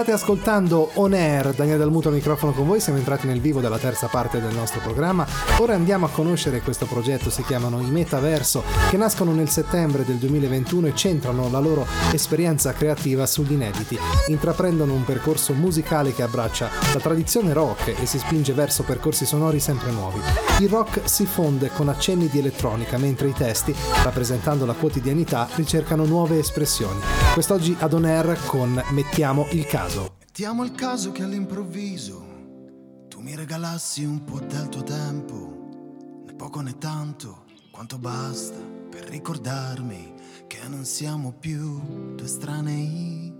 State 0.00 0.16
ascoltando 0.16 0.92
On 0.94 1.12
Air, 1.12 1.52
Daniele 1.52 1.76
Dalmuto 1.76 2.08
al 2.08 2.14
microfono 2.14 2.52
con 2.52 2.66
voi, 2.66 2.80
siamo 2.80 2.96
entrati 2.96 3.26
nel 3.26 3.38
vivo 3.38 3.60
della 3.60 3.76
terza 3.76 4.06
parte 4.06 4.40
del 4.40 4.54
nostro 4.54 4.80
programma. 4.80 5.26
Ora 5.58 5.74
andiamo 5.74 6.06
a 6.06 6.08
conoscere 6.08 6.62
questo 6.62 6.86
progetto, 6.86 7.28
si 7.28 7.44
chiamano 7.44 7.82
i 7.82 7.90
Metaverso, 7.90 8.62
che 8.88 8.96
nascono 8.96 9.34
nel 9.34 9.50
settembre 9.50 10.06
del 10.06 10.16
2021 10.16 10.86
e 10.86 10.94
centrano 10.94 11.50
la 11.50 11.58
loro 11.58 11.86
esperienza 12.12 12.72
creativa 12.72 13.26
sugli 13.26 13.52
inediti. 13.52 13.98
Intraprendono 14.28 14.94
un 14.94 15.04
percorso 15.04 15.52
musicale 15.52 16.14
che 16.14 16.22
abbraccia 16.22 16.70
la 16.94 17.00
tradizione 17.00 17.52
rock 17.52 18.00
e 18.00 18.06
si 18.06 18.18
spinge 18.18 18.54
verso 18.54 18.84
percorsi 18.84 19.26
sonori 19.26 19.60
sempre 19.60 19.90
nuovi. 19.90 20.20
Il 20.60 20.70
rock 20.70 21.02
si 21.04 21.26
fonde 21.26 21.70
con 21.74 21.90
accenni 21.90 22.28
di 22.28 22.38
elettronica, 22.38 22.96
mentre 22.96 23.28
i 23.28 23.34
testi, 23.34 23.74
rappresentando 24.02 24.64
la 24.64 24.72
quotidianità, 24.72 25.46
ricercano 25.56 26.06
nuove 26.06 26.38
espressioni. 26.38 27.00
Quest'oggi 27.34 27.76
ad 27.78 27.92
On 27.92 28.06
Air 28.06 28.38
con 28.46 28.82
Mettiamo 28.90 29.46
il 29.50 29.66
caso. 29.66 29.89
Mettiamo 29.92 30.62
il 30.62 30.72
caso 30.72 31.10
che 31.10 31.24
all'improvviso 31.24 33.06
tu 33.08 33.20
mi 33.20 33.34
regalassi 33.34 34.04
un 34.04 34.22
po' 34.22 34.38
del 34.38 34.68
tuo 34.68 34.84
tempo, 34.84 36.22
né 36.24 36.32
poco 36.34 36.60
né 36.60 36.78
tanto, 36.78 37.44
quanto 37.72 37.98
basta 37.98 38.56
per 38.88 39.02
ricordarmi 39.08 40.14
che 40.46 40.60
non 40.68 40.84
siamo 40.84 41.32
più 41.32 42.14
due 42.14 42.24
estranei. 42.24 43.34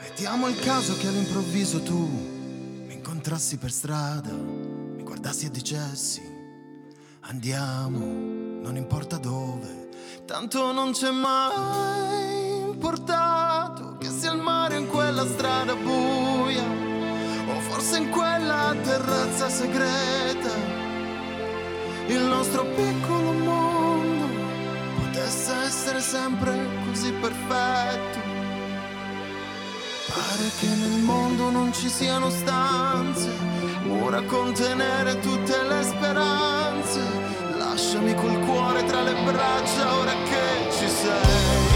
Mettiamo 0.00 0.46
il 0.46 0.58
caso 0.60 0.96
che 0.96 1.08
all'improvviso 1.08 1.82
tu 1.82 1.98
mi 2.86 2.94
incontrassi 2.94 3.56
per 3.56 3.72
strada, 3.72 4.32
mi 4.32 5.02
guardassi 5.02 5.46
e 5.46 5.50
dicessi 5.50 6.22
andiamo, 7.26 7.98
non 8.62 8.76
importa 8.76 9.16
dove, 9.16 9.88
tanto 10.24 10.72
non 10.72 10.92
c'è 10.92 11.10
mai 11.10 12.68
il 12.70 12.76
mare 14.44 14.76
in 14.76 14.86
quella 14.86 15.26
strada 15.26 15.74
buia 15.74 16.62
o 17.48 17.60
forse 17.60 17.96
in 17.96 18.10
quella 18.10 18.74
terrazza 18.82 19.48
segreta. 19.48 20.52
Il 22.08 22.20
nostro 22.20 22.64
piccolo 22.66 23.32
mondo 23.32 24.26
potesse 24.98 25.52
essere 25.64 26.00
sempre 26.00 26.52
così 26.86 27.10
perfetto. 27.12 28.18
Pare 30.12 30.50
che 30.60 30.66
nel 30.66 31.00
mondo 31.00 31.48
non 31.50 31.72
ci 31.72 31.88
siano 31.88 32.28
stanze, 32.28 33.30
mura 33.84 34.18
a 34.18 34.24
contenere 34.24 35.18
tutte 35.20 35.56
le 35.62 35.82
speranze. 35.82 37.00
Lasciami 37.56 38.14
col 38.14 38.38
cuore 38.40 38.84
tra 38.84 39.00
le 39.00 39.14
braccia 39.24 39.96
ora 39.96 40.12
che 40.12 40.70
ci 40.70 40.88
sei. 40.88 41.73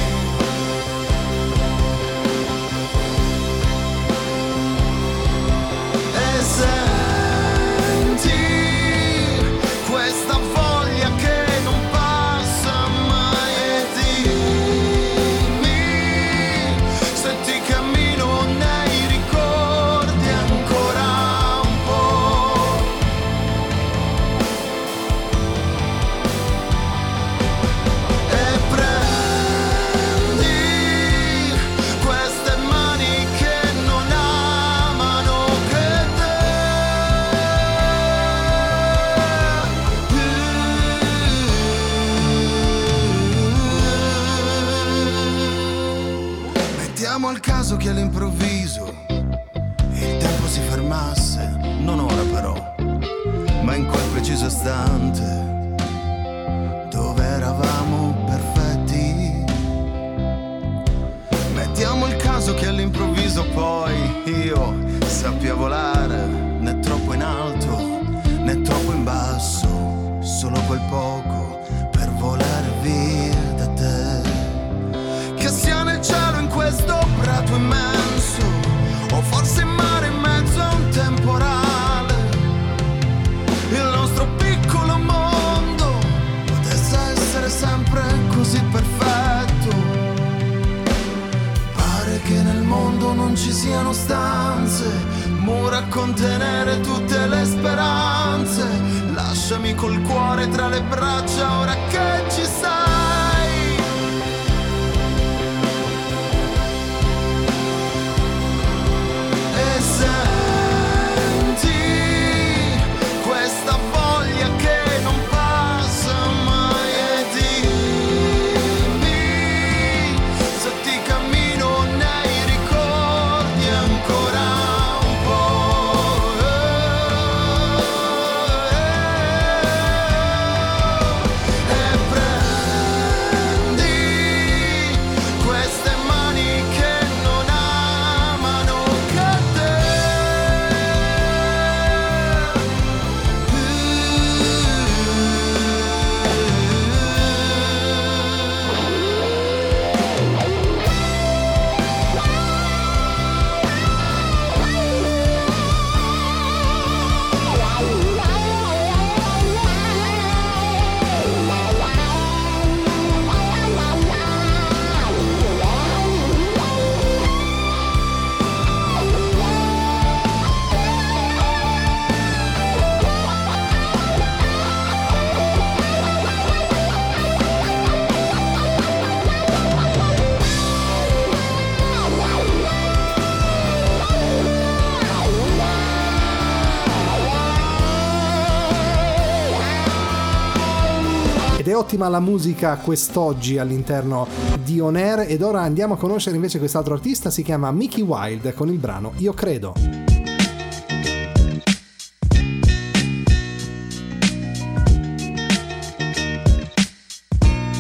Ottima 191.89 192.09
la 192.09 192.21
musica 192.21 192.77
quest'oggi 192.77 193.57
all'interno 193.57 194.29
di 194.63 194.79
On 194.79 194.95
Air 194.95 195.21
ed 195.21 195.41
ora 195.41 195.63
andiamo 195.63 195.95
a 195.95 195.97
conoscere 195.97 196.37
invece 196.37 196.59
quest'altro 196.59 196.93
artista, 196.93 197.31
si 197.31 197.43
chiama 197.43 197.71
Mickey 197.71 198.03
Wild 198.03 198.53
con 198.53 198.69
il 198.69 198.77
brano 198.77 199.15
Io 199.17 199.33
credo. 199.33 199.73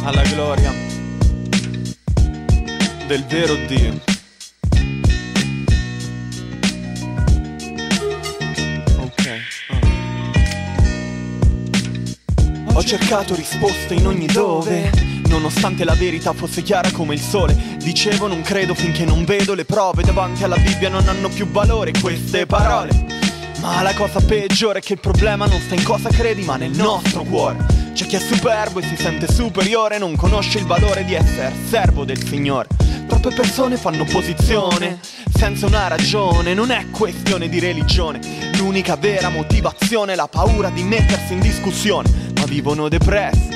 alla 0.04 0.22
gloria 0.22 0.72
del 3.06 3.26
vero 3.26 3.54
Dio. 3.66 4.07
Cercato 12.88 13.34
risposte 13.34 13.92
in 13.92 14.06
ogni 14.06 14.24
dove, 14.24 14.90
nonostante 15.26 15.84
la 15.84 15.92
verità 15.92 16.32
fosse 16.32 16.62
chiara 16.62 16.90
come 16.90 17.12
il 17.12 17.20
sole. 17.20 17.54
Dicevo 17.76 18.28
non 18.28 18.40
credo 18.40 18.72
finché 18.72 19.04
non 19.04 19.26
vedo 19.26 19.52
le 19.52 19.66
prove 19.66 20.02
davanti 20.02 20.42
alla 20.42 20.56
Bibbia 20.56 20.88
non 20.88 21.06
hanno 21.06 21.28
più 21.28 21.46
valore 21.50 21.92
queste 22.00 22.46
parole. 22.46 23.04
Ma 23.60 23.82
la 23.82 23.92
cosa 23.92 24.20
peggiore 24.20 24.78
è 24.78 24.82
che 24.82 24.94
il 24.94 25.00
problema 25.00 25.44
non 25.44 25.60
sta 25.60 25.74
in 25.74 25.82
cosa 25.82 26.08
credi, 26.08 26.44
ma 26.44 26.56
nel 26.56 26.70
nostro 26.70 27.24
cuore. 27.24 27.58
C'è 27.92 28.06
chi 28.06 28.16
è 28.16 28.20
superbo 28.20 28.78
e 28.78 28.84
si 28.84 28.96
sente 28.96 29.30
superiore, 29.30 29.98
non 29.98 30.16
conosce 30.16 30.56
il 30.56 30.64
valore 30.64 31.04
di 31.04 31.12
essere 31.12 31.52
servo 31.68 32.06
del 32.06 32.24
Signore. 32.24 32.68
Troppe 33.06 33.32
persone 33.34 33.76
fanno 33.76 34.02
opposizione 34.04 34.98
senza 35.34 35.66
una 35.66 35.88
ragione, 35.88 36.54
non 36.54 36.70
è 36.70 36.88
questione 36.90 37.48
di 37.48 37.58
religione. 37.58 38.20
L'unica 38.56 38.96
vera 38.96 39.28
motivazione 39.28 40.12
è 40.12 40.16
la 40.16 40.26
paura 40.28 40.68
di 40.68 40.82
mettersi 40.82 41.34
in 41.34 41.40
discussione, 41.40 42.27
vivono 42.48 42.88
depressi 42.88 43.48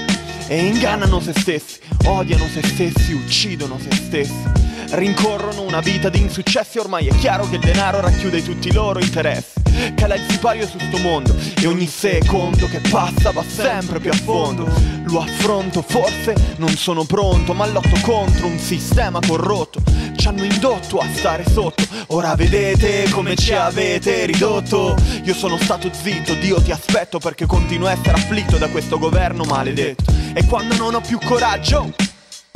e 0.47 0.67
ingannano 0.67 1.19
se 1.19 1.33
stessi, 1.35 1.81
odiano 2.05 2.47
se 2.47 2.63
stessi, 2.63 3.13
uccidono 3.13 3.79
se 3.79 3.91
stessi. 3.95 4.51
Rincorrono 4.91 5.63
una 5.63 5.81
vita 5.81 6.11
di 6.11 6.21
insuccessi, 6.21 6.79
ormai 6.79 7.07
è 7.07 7.15
chiaro 7.17 7.49
che 7.49 7.57
il 7.57 7.63
denaro 7.63 8.01
racchiude 8.01 8.43
tutti 8.43 8.69
i 8.69 8.73
loro 8.73 9.01
interessi. 9.01 9.62
Cala 9.95 10.15
il 10.15 10.25
sipario 10.29 10.67
su 10.67 10.79
sto 10.79 10.99
mondo 10.99 11.35
e 11.61 11.67
ogni 11.67 11.87
secondo 11.87 12.69
che 12.69 12.81
passa 12.91 13.31
va 13.31 13.43
sempre 13.47 13.99
più 14.01 14.11
a 14.11 14.15
fondo. 14.15 14.71
Lo 15.07 15.21
affronto, 15.21 15.83
forse 15.83 16.35
non 16.57 16.71
sono 16.77 17.05
pronto, 17.05 17.53
ma 17.53 17.67
lotto 17.67 17.99
contro 18.03 18.47
un 18.47 18.59
sistema 18.59 19.19
corrotto. 19.27 19.83
Ci 20.17 20.29
hanno 20.29 20.45
indotto 20.45 20.99
a 20.99 21.07
stare 21.15 21.45
sotto, 21.49 21.85
ora 22.09 22.35
vedete 22.35 23.09
come 23.11 23.35
ci 23.35 23.53
avete 23.55 24.25
ridotto. 24.27 24.97
Io 25.25 25.35
sono 25.35 25.57
stato 25.59 25.91
zitto, 25.93 26.35
Dio 26.35 26.61
ti 26.63 26.71
aspetto 26.71 27.19
perché 27.19 27.47
continuo 27.47 27.89
a 27.89 27.93
essere 27.93 28.13
afflitto 28.13 28.57
da 28.59 28.69
questo 28.69 28.99
governo 28.99 29.45
maledetto. 29.45 30.05
E 30.35 30.45
quando 30.47 30.77
non 30.77 30.95
ho 30.95 31.01
più 31.01 31.19
coraggio, 31.19 31.93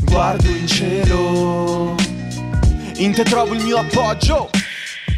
guardo 0.03 0.49
in 0.49 0.67
cielo. 0.67 1.95
In 2.97 3.13
te 3.13 3.25
trovo 3.25 3.53
il 3.53 3.63
mio 3.63 3.77
appoggio. 3.79 4.49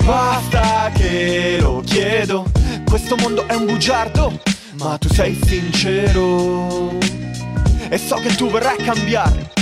Basta 0.05 0.91
che 0.95 1.59
lo 1.61 1.83
chiedo. 1.85 2.51
Questo 2.85 3.17
mondo 3.17 3.47
è 3.47 3.55
un 3.55 3.67
bugiardo, 3.67 4.41
ma 4.79 4.97
tu 4.99 5.09
sei 5.13 5.39
sincero. 5.47 6.97
E 7.89 7.99
so 7.99 8.17
che 8.17 8.35
tu 8.35 8.51
verrai 8.51 8.77
a 8.81 8.85
cambiare. 8.85 9.53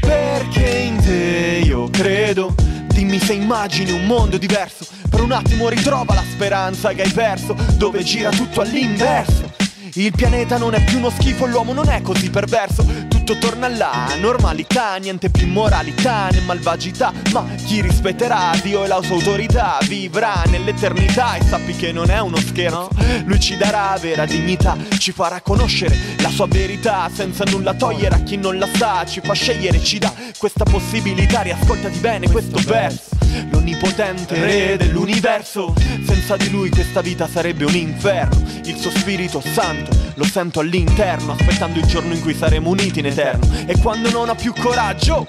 Perché 0.00 0.68
in 0.68 0.96
te 0.96 1.62
io 1.64 1.88
credo. 1.90 2.54
Dimmi 2.88 3.18
se 3.18 3.32
immagini 3.32 3.92
un 3.92 4.06
mondo 4.06 4.38
diverso. 4.38 4.86
Per 5.08 5.20
un 5.20 5.32
attimo 5.32 5.68
ritrova 5.68 6.14
la 6.14 6.24
speranza 6.30 6.92
che 6.92 7.02
hai 7.02 7.12
perso. 7.12 7.56
Dove 7.76 8.02
gira 8.02 8.30
tutto 8.30 8.60
all'inverso. 8.60 9.52
Il 9.94 10.12
pianeta 10.12 10.56
non 10.56 10.74
è 10.74 10.84
più 10.84 10.98
uno 10.98 11.10
schifo, 11.10 11.46
l'uomo 11.46 11.72
non 11.72 11.88
è 11.88 12.00
così 12.02 12.30
perverso. 12.30 12.84
Tutto 13.30 13.46
torna 13.46 13.66
alla 13.66 14.08
normalità, 14.18 14.96
niente 14.96 15.30
più 15.30 15.46
moralità 15.46 16.30
né 16.32 16.40
malvagità. 16.40 17.12
Ma 17.30 17.46
chi 17.64 17.80
rispetterà 17.80 18.50
Dio 18.60 18.82
e 18.82 18.88
la 18.88 19.00
sua 19.02 19.14
autorità 19.14 19.78
vivrà 19.86 20.42
nell'eternità 20.48 21.36
e 21.36 21.44
sappi 21.44 21.76
che 21.76 21.92
non 21.92 22.10
è 22.10 22.18
uno 22.18 22.38
scherzo. 22.38 22.88
Lui 23.26 23.38
ci 23.38 23.56
darà 23.56 23.96
vera 24.00 24.26
dignità, 24.26 24.76
ci 24.98 25.12
farà 25.12 25.40
conoscere 25.42 25.96
la 26.18 26.28
sua 26.28 26.48
verità 26.48 27.08
senza 27.14 27.44
nulla 27.44 27.74
togliere 27.74 28.16
a 28.16 28.22
chi 28.24 28.36
non 28.36 28.58
la 28.58 28.68
sa. 28.74 29.04
Ci 29.06 29.20
fa 29.22 29.32
scegliere, 29.32 29.80
ci 29.80 29.98
dà 29.98 30.12
questa 30.36 30.64
possibilità. 30.64 31.42
Riascoltati 31.42 31.98
bene 32.00 32.28
questo 32.28 32.58
verso. 32.66 33.18
L'onnipotente 33.50 34.34
re 34.44 34.76
dell'universo 34.76 35.72
Senza 36.04 36.36
di 36.36 36.50
lui 36.50 36.68
questa 36.68 37.00
vita 37.00 37.28
sarebbe 37.28 37.64
un 37.64 37.74
inferno 37.74 38.42
Il 38.64 38.76
suo 38.76 38.90
spirito 38.90 39.40
santo 39.40 39.96
lo 40.14 40.24
sento 40.24 40.60
all'interno 40.60 41.32
Aspettando 41.32 41.78
il 41.78 41.86
giorno 41.86 42.12
in 42.12 42.20
cui 42.20 42.34
saremo 42.34 42.68
uniti 42.68 42.98
in 42.98 43.06
eterno 43.20 43.46
E 43.66 43.78
quando 43.78 44.10
non 44.10 44.28
ho 44.28 44.34
più 44.34 44.52
coraggio 44.54 45.28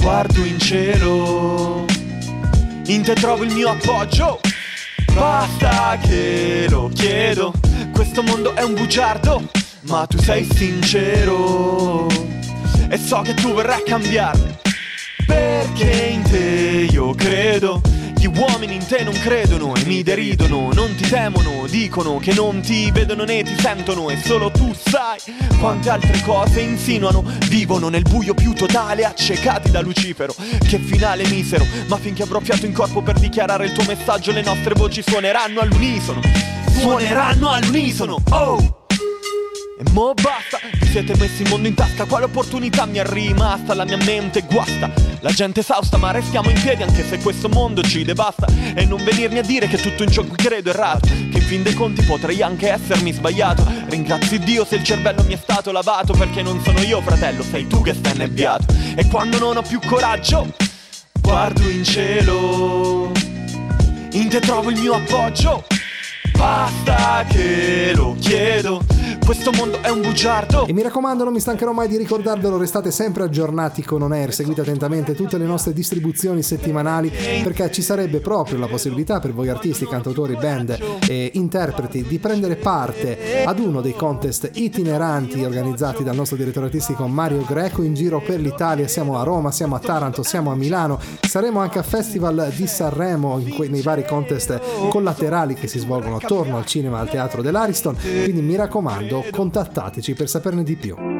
Guardo 0.00 0.42
in 0.42 0.58
cielo. 0.58 1.84
In 2.86 3.02
te 3.02 3.12
trovo 3.12 3.44
il 3.44 3.52
mio 3.52 3.68
appoggio. 3.68 4.40
Basta 5.12 5.98
che 6.00 6.66
lo 6.70 6.88
chiedo. 6.88 7.52
Questo 7.92 8.22
mondo 8.22 8.54
è 8.54 8.62
un 8.62 8.72
bugiardo 8.72 9.42
Ma 9.82 10.06
tu 10.06 10.16
sei 10.16 10.48
sincero. 10.50 12.06
E 12.88 12.96
so 12.96 13.20
che 13.20 13.34
tu 13.34 13.52
verrai 13.52 13.80
a 13.80 13.82
cambiarmi 13.84 14.58
perché 15.26 15.90
in 15.90 16.22
te 16.22 16.88
io 16.90 17.14
credo. 17.14 17.82
Gli 18.20 18.26
uomini 18.26 18.74
in 18.74 18.86
te 18.86 19.02
non 19.02 19.14
credono 19.14 19.74
e 19.74 19.84
mi 19.86 20.02
deridono, 20.02 20.68
non 20.74 20.94
ti 20.94 21.08
temono, 21.08 21.64
dicono 21.66 22.18
che 22.18 22.34
non 22.34 22.60
ti 22.60 22.90
vedono 22.90 23.24
né 23.24 23.42
ti 23.42 23.58
sentono 23.58 24.10
e 24.10 24.18
solo 24.22 24.50
tu 24.50 24.74
sai 24.74 25.18
quante 25.58 25.88
altre 25.88 26.20
cose 26.20 26.60
insinuano, 26.60 27.24
vivono 27.48 27.88
nel 27.88 28.02
buio 28.02 28.34
più 28.34 28.52
totale, 28.52 29.06
accecati 29.06 29.70
da 29.70 29.80
Lucifero. 29.80 30.34
Che 30.34 30.78
finale 30.80 31.26
misero, 31.28 31.66
ma 31.88 31.96
finché 31.96 32.22
avrò 32.22 32.40
fiato 32.40 32.66
in 32.66 32.74
corpo 32.74 33.00
per 33.00 33.18
dichiarare 33.18 33.64
il 33.64 33.72
tuo 33.72 33.84
messaggio, 33.86 34.32
le 34.32 34.42
nostre 34.42 34.74
voci 34.74 35.02
suoneranno 35.02 35.60
all'unisono. 35.60 36.20
Suoneranno 36.78 37.48
all'unisono, 37.48 38.22
oh! 38.32 38.79
E 39.82 39.90
mo 39.92 40.12
basta, 40.12 40.58
vi 40.78 40.86
siete 40.88 41.16
messi 41.16 41.40
il 41.40 41.48
mondo 41.48 41.66
in 41.66 41.72
tasca 41.72 42.04
Quale 42.04 42.26
opportunità 42.26 42.84
mi 42.84 42.98
è 42.98 43.02
rimasta? 43.02 43.72
La 43.72 43.86
mia 43.86 43.96
mente 43.96 44.42
guasta. 44.42 44.92
La 45.20 45.30
gente 45.30 45.60
esausta 45.60 45.96
ma 45.96 46.10
restiamo 46.10 46.50
in 46.50 46.60
piedi 46.60 46.82
Anche 46.82 47.02
se 47.02 47.18
questo 47.18 47.48
mondo 47.48 47.80
ci 47.80 48.04
devasta. 48.04 48.46
E 48.74 48.84
non 48.84 49.02
venirmi 49.02 49.38
a 49.38 49.42
dire 49.42 49.68
che 49.68 49.78
tutto 49.78 50.02
in 50.02 50.10
ciò 50.10 50.22
cui 50.22 50.36
credo 50.36 50.68
è 50.68 50.74
errato 50.74 51.08
Che 51.08 51.38
in 51.38 51.42
fin 51.42 51.62
dei 51.62 51.72
conti 51.72 52.02
potrei 52.02 52.42
anche 52.42 52.70
essermi 52.70 53.10
sbagliato. 53.10 53.64
Ringrazi 53.88 54.38
Dio 54.40 54.66
se 54.66 54.76
il 54.76 54.84
cervello 54.84 55.22
mi 55.22 55.32
è 55.32 55.38
stato 55.38 55.72
lavato 55.72 56.12
Perché 56.12 56.42
non 56.42 56.62
sono 56.62 56.80
io 56.80 57.00
fratello, 57.00 57.42
sei 57.42 57.66
tu 57.66 57.80
che 57.80 57.94
stai 57.94 58.18
nebbiato. 58.18 58.66
E 58.94 59.06
quando 59.06 59.38
non 59.38 59.56
ho 59.56 59.62
più 59.62 59.80
coraggio 59.80 60.52
Guardo 61.22 61.66
in 61.66 61.84
cielo 61.84 63.12
In 64.12 64.28
te 64.28 64.40
trovo 64.40 64.68
il 64.68 64.78
mio 64.78 64.92
appoggio 64.92 65.64
Basta 66.36 67.24
che 67.28 67.92
lo 67.94 68.14
chiedo. 68.18 68.82
Questo 69.24 69.52
mondo 69.52 69.80
è 69.80 69.90
un 69.90 70.00
bugiardo. 70.00 70.66
E 70.66 70.72
mi 70.72 70.82
raccomando, 70.82 71.22
non 71.22 71.32
mi 71.32 71.38
stancherò 71.38 71.72
mai 71.72 71.86
di 71.86 71.96
ricordarvelo, 71.96 72.58
restate 72.58 72.90
sempre 72.90 73.22
aggiornati 73.22 73.84
con 73.84 74.02
On 74.02 74.12
Air, 74.12 74.32
seguite 74.34 74.62
attentamente 74.62 75.14
tutte 75.14 75.38
le 75.38 75.44
nostre 75.44 75.72
distribuzioni 75.72 76.42
settimanali 76.42 77.12
perché 77.42 77.70
ci 77.70 77.82
sarebbe 77.82 78.18
proprio 78.18 78.58
la 78.58 78.66
possibilità 78.66 79.20
per 79.20 79.32
voi 79.32 79.48
artisti, 79.48 79.86
cantautori, 79.86 80.34
band 80.34 80.78
e 81.06 81.30
interpreti 81.34 82.02
di 82.02 82.18
prendere 82.18 82.56
parte 82.56 83.44
ad 83.44 83.58
uno 83.60 83.80
dei 83.80 83.94
contest 83.94 84.50
itineranti 84.54 85.44
organizzati 85.44 86.02
dal 86.02 86.16
nostro 86.16 86.36
direttore 86.36 86.66
artistico 86.66 87.06
Mario 87.06 87.44
Greco 87.46 87.82
in 87.82 87.94
giro 87.94 88.20
per 88.20 88.40
l'Italia. 88.40 88.88
Siamo 88.88 89.18
a 89.18 89.22
Roma, 89.22 89.52
siamo 89.52 89.76
a 89.76 89.78
Taranto, 89.78 90.22
siamo 90.22 90.50
a 90.50 90.56
Milano, 90.56 90.98
saremo 91.20 91.60
anche 91.60 91.78
al 91.78 91.84
Festival 91.84 92.50
di 92.54 92.66
Sanremo 92.66 93.40
que- 93.54 93.68
nei 93.68 93.82
vari 93.82 94.04
contest 94.04 94.88
collaterali 94.88 95.54
che 95.54 95.68
si 95.68 95.78
svolgono 95.78 96.18
attorno 96.22 96.56
al 96.56 96.66
cinema 96.66 96.98
al 96.98 97.08
teatro 97.08 97.42
dell'Ariston. 97.42 97.96
Quindi 97.96 98.42
mi 98.42 98.56
raccomando, 98.56 99.24
contattateci 99.30 100.14
per 100.14 100.28
saperne 100.28 100.62
di 100.62 100.76
più. 100.76 101.19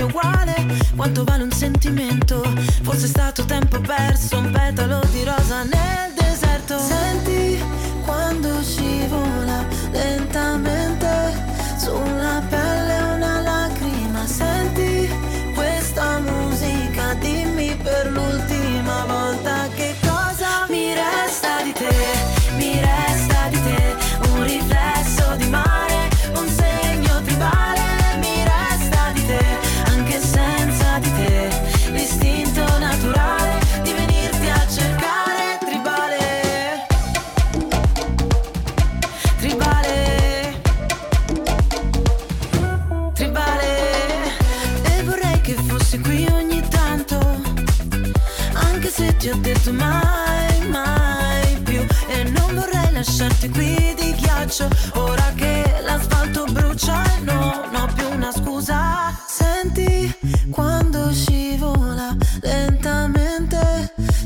È 0.00 0.04
uguale. 0.04 0.54
Quanto 0.96 1.24
vale 1.24 1.42
un 1.42 1.52
sentimento? 1.52 2.42
Forse 2.82 3.04
è 3.04 3.08
stato 3.08 3.44
tempo 3.44 3.80
perso, 3.80 4.38
un 4.38 4.50
petalo 4.50 5.00
di 5.12 5.24
rosa 5.24 5.62
nel 5.62 6.09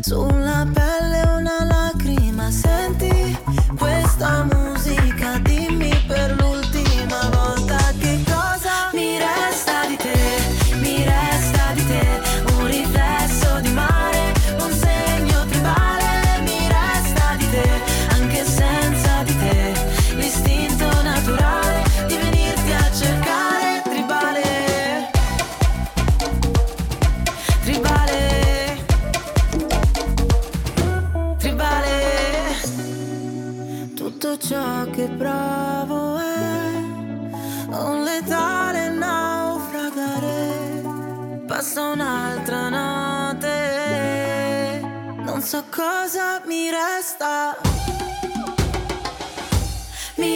so 0.05 0.44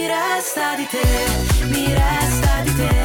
Mi 0.09 0.15
resta 0.15 0.75
di 0.75 0.87
te, 0.87 1.67
mi 1.67 1.93
resta. 1.93 2.28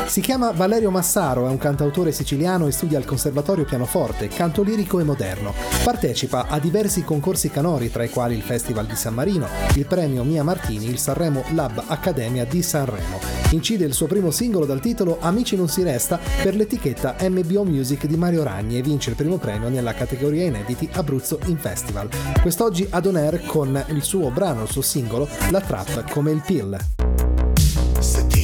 Si 0.05 0.21
chiama 0.21 0.51
Valerio 0.51 0.91
Massaro, 0.91 1.47
è 1.47 1.49
un 1.49 1.57
cantautore 1.57 2.11
siciliano 2.11 2.67
e 2.67 2.71
studia 2.71 2.99
al 2.99 3.05
Conservatorio 3.05 3.65
Pianoforte, 3.65 4.28
canto 4.28 4.61
lirico 4.61 4.99
e 4.99 5.03
moderno. 5.03 5.53
Partecipa 5.84 6.45
a 6.47 6.59
diversi 6.59 7.03
concorsi 7.03 7.49
canori, 7.49 7.89
tra 7.89 8.03
i 8.03 8.09
quali 8.09 8.36
il 8.36 8.43
Festival 8.43 8.86
di 8.86 8.95
San 8.95 9.15
Marino, 9.15 9.47
il 9.76 9.88
premio 9.88 10.24
Mia 10.24 10.43
Martini, 10.43 10.86
il 10.86 10.99
Sanremo 10.99 11.43
Lab 11.53 11.84
Accademia 11.88 12.45
di 12.45 12.61
Sanremo. 12.61 13.19
Incide 13.51 13.86
il 13.86 13.93
suo 13.93 14.05
primo 14.05 14.30
singolo 14.30 14.65
dal 14.65 14.80
titolo 14.80 15.17
Amici 15.19 15.55
non 15.55 15.67
si 15.67 15.82
resta 15.82 16.19
per 16.43 16.55
l'etichetta 16.55 17.15
MBO 17.21 17.63
Music 17.63 18.05
di 18.05 18.15
Mario 18.15 18.43
Ragni 18.43 18.78
e 18.78 18.84
vince 18.84 19.09
il 19.09 19.15
primo 19.15 19.38
premio 19.38 19.69
nella 19.69 19.93
categoria 19.93 20.45
inediti 20.45 20.88
Abruzzo 20.91 21.39
in 21.45 21.57
Festival. 21.57 22.09
Quest'oggi 22.41 22.86
ad 22.89 23.07
on 23.07 23.15
air 23.15 23.43
con 23.45 23.84
il 23.88 24.03
suo 24.03 24.30
brano, 24.30 24.63
il 24.63 24.69
suo 24.69 24.82
singolo, 24.82 25.28
La 25.49 25.61
Trap 25.61 26.11
come 26.11 26.32
il 26.32 26.43
Pill. 26.45 27.12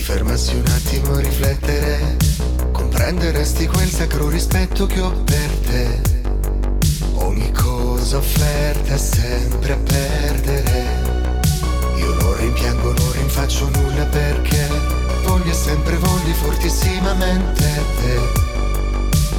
Fermassi 0.09 0.55
un 0.55 0.65
attimo 0.65 1.13
a 1.13 1.19
riflettere, 1.19 2.17
comprenderesti 2.71 3.67
quel 3.67 3.87
sacro 3.87 4.27
rispetto 4.27 4.87
che 4.87 4.99
ho 5.01 5.11
per 5.11 5.49
te. 5.67 6.01
Ogni 7.13 7.51
cosa 7.51 8.17
offerta 8.17 8.95
è 8.95 8.97
sempre 8.97 9.73
a 9.73 9.77
perdere. 9.77 10.85
Io 11.97 12.13
non 12.21 12.37
rimpiango, 12.37 12.91
non 12.91 13.11
rinfaccio 13.11 13.69
nulla 13.69 14.05
perché 14.05 14.67
voglio 15.25 15.53
sempre 15.53 15.95
voli 15.97 16.33
fortissimamente 16.33 17.83
te. 18.01 18.19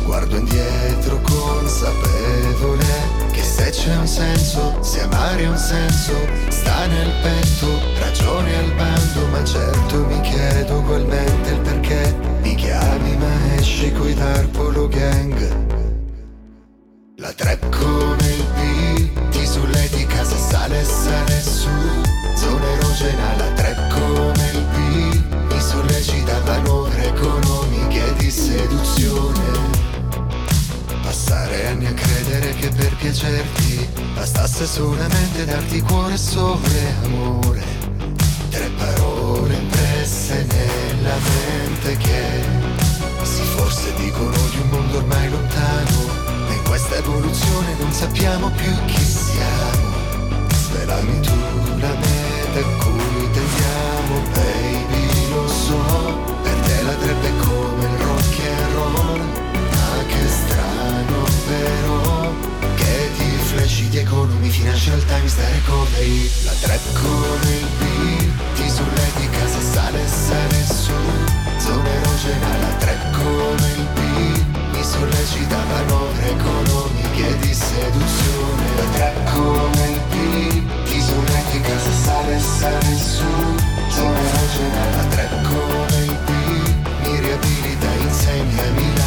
Guardo 0.05 0.37
indietro 0.37 1.21
consapevole 1.21 2.80
c'è 3.81 3.97
un 3.97 4.07
senso, 4.07 4.83
se 4.83 5.01
amare 5.01 5.47
un 5.47 5.57
senso, 5.57 6.13
sta 6.49 6.85
nel 6.85 7.11
petto, 7.23 7.81
ragione 7.99 8.55
al 8.55 8.73
bando, 8.75 9.27
ma 9.29 9.43
certo 9.43 10.05
mi 10.05 10.21
chiedo 10.21 10.81
ugualmente 10.81 11.51
il 11.51 11.61
perché, 11.61 12.15
mi 12.43 12.55
chiami 12.57 13.17
ma 13.17 13.55
esci 13.55 13.91
coi 13.93 14.15
tarpolo 14.15 14.87
gang. 14.87 15.57
La 17.17 17.33
trap 17.33 17.71
come 17.71 18.29
il 18.29 18.45
beat, 18.55 19.29
ti 19.31 19.47
sulle 19.47 19.89
di 19.95 20.05
casa 20.05 20.37
sale 20.37 20.81
e 20.81 20.85
sale 20.85 21.41
su, 21.41 21.71
zona 22.35 22.67
erogena, 22.73 23.37
la 23.39 23.51
trap 23.55 23.93
come 23.95 24.51
il 24.53 24.67
beat, 24.75 25.53
mi 25.55 25.61
sollecita 25.61 26.39
valore 26.41 27.07
economiche 27.07 28.13
di 28.19 28.31
seduzione. 28.31 29.79
Passare 31.03 31.67
anni 31.69 31.87
a 31.87 31.95
casa 31.95 32.10
che 32.55 32.69
per 32.71 32.95
piacerti 32.97 33.89
bastasse 34.15 34.67
solamente 34.67 35.45
darti 35.45 35.81
cuore 35.83 36.17
sopra 36.17 36.71
amore. 37.05 37.63
Tre 38.51 38.71
parole 38.77 39.55
impresse 39.55 40.47
nella 40.49 41.15
mente 41.17 41.97
che 41.97 42.69
sì 43.23 43.43
forse 43.43 43.93
dicono 43.95 44.37
di 44.51 44.59
un 44.61 44.69
mondo 44.69 44.99
ormai 44.99 45.31
lontano, 45.31 46.07
ma 46.47 46.53
in 46.55 46.63
questa 46.65 46.97
evoluzione 46.97 47.75
non 47.79 47.93
sappiamo 47.93 48.51
più 48.51 48.73
chi 48.87 49.05
siamo. 49.05 49.89
Svelami 50.49 51.21
tu 51.21 51.37
la 51.79 51.95
meta 51.95 52.59
a 52.59 52.83
cui 52.83 53.31
tendiamo, 53.33 54.23
baby, 54.33 55.29
lo 55.31 55.49
so, 55.49 56.19
per 56.43 56.55
te 56.55 56.83
la 56.83 56.93
è 56.93 57.33
come 57.39 57.85
il 57.85 57.99
rock 57.99 58.41
and 58.41 58.73
roll, 58.75 59.21
ma 59.21 60.05
che 60.07 60.29
strano 60.29 61.25
però, 61.47 62.20
flash 63.61 63.89
di 63.91 63.99
economy, 63.99 64.49
financial 64.49 64.99
times, 65.05 65.37
da 65.37 65.47
recovery, 65.51 66.31
la 66.45 66.53
trap 66.61 66.81
come 66.95 67.51
il 67.61 67.67
beat, 67.79 68.55
ti 68.55 68.69
solleti 68.71 69.29
casa, 69.37 69.61
sale, 69.61 70.07
sale 70.07 70.65
su, 70.65 70.97
zona 71.59 71.89
erogena, 71.89 72.57
la 72.59 72.73
trap 72.79 73.03
come 73.13 73.69
il 73.77 73.87
beat, 73.97 74.45
mi 74.73 74.83
sollecita 74.83 75.59
manovre 75.69 76.31
economiche 76.31 77.39
di 77.41 77.53
seduzione, 77.53 78.65
la 78.77 78.89
trap 78.95 79.17
come 79.35 79.85
il 79.93 80.01
beat, 80.09 80.89
ti 80.89 81.01
solleti 81.01 81.61
casa, 81.61 81.93
sale, 82.05 82.39
sale 82.41 82.97
su, 82.97 83.31
zona 83.91 84.21
erogena, 84.21 84.83
la 84.97 85.05
trap 85.13 85.33
come 85.43 86.05
il 86.05 86.19
beat, 86.25 87.09
mi 87.09 87.21
riabilita, 87.21 87.89
insegnami 88.01 88.87
l'arte 88.97 89.00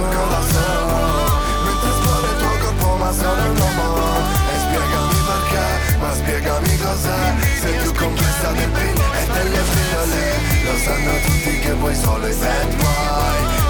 da 0.00 0.40
solo 0.52 1.40
Mentre 1.64 1.90
esplode 1.90 2.26
il 2.28 2.36
tuo 2.38 2.58
corpo 2.60 2.96
ma 2.96 3.12
sono 3.12 3.50
un 3.50 3.56
uomo. 3.58 4.16
E 4.52 4.58
spiegami 4.58 5.18
perché, 5.28 5.98
ma 5.98 6.14
spiegami 6.14 6.78
cos'è. 6.78 7.34
Sei 7.60 7.78
più 7.78 7.92
complessa 7.94 8.50
del 8.52 8.70
pin 8.70 9.02
e 9.20 9.26
delle 9.32 9.60
pillole 9.72 10.22
Lo 10.64 10.78
sanno 10.78 11.12
tutti 11.26 11.58
che 11.58 11.72
vuoi 11.74 11.94
solo 11.94 12.26
i 12.26 12.34
bad 12.34 12.74
boy 12.76 13.61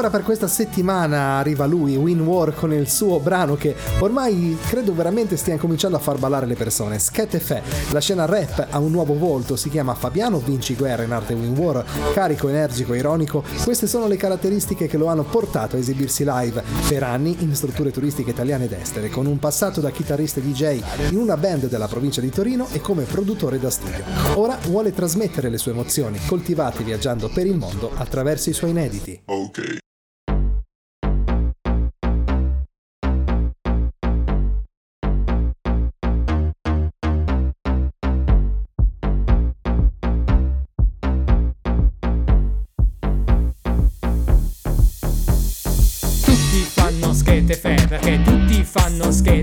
ancora 0.00 0.16
per 0.16 0.24
questa 0.24 0.48
settimana 0.48 1.36
arriva 1.36 1.66
lui, 1.66 1.94
Win 1.94 2.20
War, 2.20 2.54
con 2.54 2.72
il 2.72 2.88
suo 2.88 3.20
brano 3.20 3.54
che 3.56 3.76
ormai 3.98 4.56
credo 4.66 4.94
veramente 4.94 5.36
stia 5.36 5.58
cominciando 5.58 5.98
a 5.98 6.00
far 6.00 6.16
ballare 6.16 6.46
le 6.46 6.54
persone. 6.54 6.98
Scat 6.98 7.36
Fe. 7.36 7.62
La 7.90 8.00
scena 8.00 8.24
rap 8.24 8.68
ha 8.70 8.78
un 8.78 8.90
nuovo 8.92 9.18
volto, 9.18 9.56
si 9.56 9.68
chiama 9.68 9.94
Fabiano 9.94 10.38
Vinci 10.38 10.74
Guerra 10.74 11.02
in 11.02 11.12
arte 11.12 11.34
Win 11.34 11.54
War, 11.54 11.84
carico, 12.14 12.48
energico, 12.48 12.94
ironico. 12.94 13.44
Queste 13.62 13.86
sono 13.86 14.06
le 14.06 14.16
caratteristiche 14.16 14.86
che 14.86 14.96
lo 14.96 15.08
hanno 15.08 15.24
portato 15.24 15.76
a 15.76 15.78
esibirsi 15.78 16.24
live 16.26 16.62
per 16.88 17.02
anni 17.02 17.36
in 17.40 17.54
strutture 17.54 17.90
turistiche 17.90 18.30
italiane 18.30 18.64
ed 18.64 18.72
estere, 18.72 19.10
con 19.10 19.26
un 19.26 19.38
passato 19.38 19.82
da 19.82 19.90
chitarrista 19.90 20.40
e 20.40 20.44
DJ 20.44 20.80
in 21.10 21.18
una 21.18 21.36
band 21.36 21.68
della 21.68 21.88
provincia 21.88 22.22
di 22.22 22.30
Torino 22.30 22.68
e 22.72 22.80
come 22.80 23.02
produttore 23.02 23.58
da 23.58 23.68
studio. 23.68 24.02
Ora 24.36 24.56
vuole 24.66 24.94
trasmettere 24.94 25.50
le 25.50 25.58
sue 25.58 25.72
emozioni, 25.72 26.18
coltivate 26.26 26.84
viaggiando 26.84 27.28
per 27.28 27.44
il 27.44 27.58
mondo 27.58 27.90
attraverso 27.94 28.48
i 28.48 28.54
suoi 28.54 28.70
inediti. 28.70 29.24
Tutti 29.26 29.88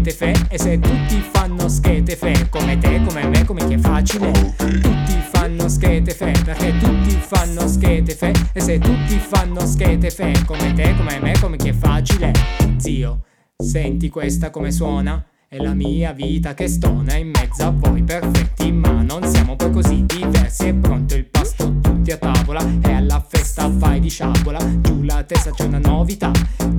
schete 0.07 0.11
fe 0.11 0.45
e 0.49 0.57
se 0.57 0.79
tutti 0.79 1.19
fanno 1.31 1.67
schete 1.67 2.15
fe 2.15 2.47
come 2.49 2.77
te, 2.77 3.01
come 3.05 3.27
me, 3.27 3.45
come 3.45 3.67
chi 3.67 3.73
è 3.73 3.77
facile 3.77 4.31
Tutti 4.31 5.13
fanno 5.31 5.67
schete 5.67 6.13
fe 6.13 6.31
perché 6.43 6.77
tutti 6.77 7.09
fanno 7.19 7.67
schete 7.67 8.15
fe 8.15 8.31
e 8.53 8.61
se 8.61 8.79
tutti 8.79 9.17
fanno 9.19 9.65
schete 9.65 10.09
fe 10.09 10.33
come 10.45 10.73
te, 10.73 10.95
come 10.95 11.19
me, 11.19 11.33
come 11.39 11.57
chi 11.57 11.69
è 11.69 11.73
facile 11.73 12.31
Zio, 12.77 13.23
senti 13.57 14.09
questa 14.09 14.49
come 14.49 14.71
suona? 14.71 15.25
È 15.49 15.57
la 15.57 15.73
mia 15.73 16.11
vita 16.11 16.53
che 16.53 16.67
stona 16.67 17.15
in 17.15 17.29
mezzo 17.29 17.63
a 17.63 17.71
voi 17.71 18.03
perfetti 18.03 18.71
ma 18.71 19.01
non 19.01 19.23
siamo 19.23 19.55
poi 19.55 19.71
così 19.71 20.05
diversi 20.05 20.67
È 20.67 20.73
pronto 20.73 21.15
il 21.15 21.25
pasto 21.25 21.79
tutti 21.79 22.11
a 22.11 22.17
tavola 22.17 22.61
e 22.81 22.91
alla 22.91 23.23
festa 23.25 23.69
vai 23.71 23.99
di 23.99 24.09
sciabola 24.09 24.59
Giù 24.81 25.03
la 25.03 25.23
testa 25.23 25.51
c'è 25.51 25.63
una 25.63 25.79
novità 25.79 26.31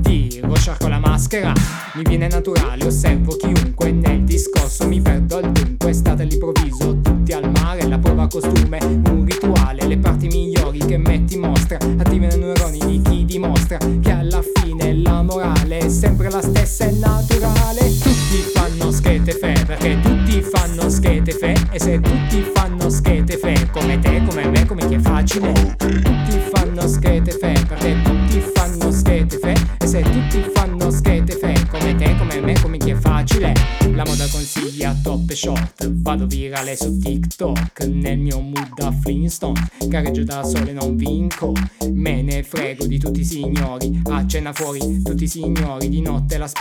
Tiro, 0.03 0.55
sciarco 0.55 0.89
la 0.89 0.98
maschera. 1.19 1.53
Mi 1.95 2.05
viene 2.05 2.29
naturale, 2.29 2.85
osservo 2.85 3.35
chiunque 3.37 3.78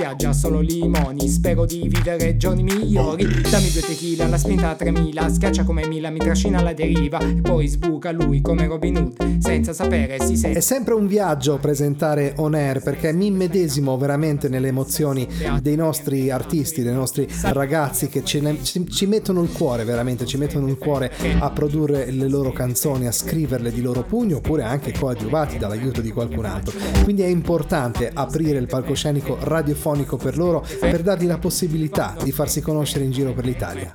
spiaggia 0.08 0.32
solo 0.34 0.62
limoni 0.62 1.28
Spero 1.48 1.66
di 1.66 1.88
vivere 1.88 2.36
giorni 2.36 2.62
migliori. 2.62 3.24
Dammi 3.24 3.70
due 3.72 3.80
tequila, 3.80 4.28
la 4.28 4.38
spinta 4.38 4.72
a 4.72 4.76
3000 4.76 5.30
Schiaccia 5.30 5.64
come 5.64 5.88
Mila, 5.88 6.10
mi 6.10 6.20
trascina 6.20 6.60
alla 6.60 6.74
deriva. 6.74 7.20
E 7.20 7.40
poi 7.40 7.68
sbuca 7.68 8.12
lui 8.12 8.42
come 8.42 8.68
Robin 8.68 8.98
Hood 8.98 9.38
Senza 9.40 9.72
sapere 9.72 10.20
si 10.20 10.36
sente. 10.36 10.58
È 10.58 10.62
sempre 10.62 10.94
un 10.94 11.08
viaggio 11.08 11.58
presentare 11.58 12.34
On 12.38 12.54
Air 12.54 12.82
perché 12.82 13.14
mi 13.14 13.28
immedesimo 13.28 13.98
veramente 13.98 14.50
nelle 14.50 14.68
emozioni 14.68 15.26
dei 15.62 15.78
nostri 15.78 16.30
artisti, 16.30 16.84
dei 16.84 16.94
nostri 16.94 17.26
ragazzi 17.44 18.10
che 18.10 18.24
ne- 18.42 18.62
ci, 18.64 18.86
ci 18.90 19.06
mettono 19.06 19.42
il 19.42 19.52
cuore, 19.52 19.86
veramente 19.86 20.26
ci 20.26 20.38
mettono 20.38 20.68
il 20.68 20.78
cuore 20.78 21.14
a 21.40 21.50
produrre 21.52 22.12
le 22.12 22.28
loro 22.28 22.52
canzoni, 22.52 23.08
a 23.08 23.12
scriverle 23.14 23.72
di 23.72 23.82
loro 23.82 24.04
pugno 24.04 24.38
oppure 24.38 24.64
anche 24.64 24.92
coadiuvati 24.92 25.58
dall'aiuto 25.58 26.02
di 26.02 26.12
qualcun 26.12 26.44
altro. 26.44 26.78
Quindi 27.04 27.22
è 27.22 27.28
importante 27.28 28.12
aprire 28.14 28.60
il 28.60 28.68
palcoscenico 28.68 29.38
radiofonico 29.40 30.18
per 30.18 30.38
loro 30.38 30.66
per 30.80 31.02
dargli 31.02 31.26
la 31.26 31.37
possibilità 31.38 32.16
di 32.24 32.32
farsi 32.32 32.62
conoscere 32.62 33.06
in 33.06 33.12
giro 33.12 33.34
per 33.34 33.46
l'Italia. 33.46 33.94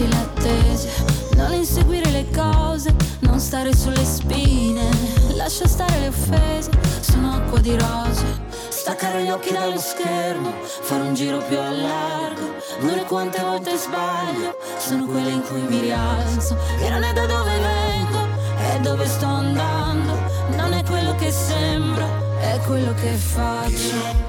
L'attesa, 0.00 0.88
non 1.36 1.52
inseguire 1.52 2.10
le 2.10 2.24
cose, 2.34 2.94
non 3.40 3.48
stare 3.48 3.74
sulle 3.74 4.04
spine, 4.04 4.86
lascia 5.34 5.66
stare 5.66 5.98
le 5.98 6.08
offese, 6.08 6.70
sono 7.00 7.36
acqua 7.36 7.58
di 7.58 7.74
rose, 7.74 8.38
staccare 8.68 9.24
gli 9.24 9.30
occhi 9.30 9.54
dallo 9.54 9.78
schermo, 9.78 10.52
fare 10.62 11.04
un 11.04 11.14
giro 11.14 11.38
più 11.48 11.58
a 11.58 11.70
largo, 11.70 12.56
è 12.94 13.04
quante 13.06 13.40
volte 13.40 13.78
sbaglio, 13.78 14.58
sono 14.76 15.06
quelle 15.06 15.30
in 15.30 15.42
cui 15.42 15.62
mi 15.62 15.80
rialzo. 15.80 16.54
E 16.80 16.90
non 16.90 17.02
è 17.02 17.14
da 17.14 17.24
dove 17.24 17.58
vengo, 17.58 18.28
è 18.58 18.78
dove 18.80 19.06
sto 19.06 19.24
andando. 19.24 20.18
Non 20.56 20.74
è 20.74 20.84
quello 20.84 21.14
che 21.14 21.32
sembra, 21.32 22.06
è 22.40 22.60
quello 22.66 22.92
che 22.92 23.12
faccio. 23.14 24.20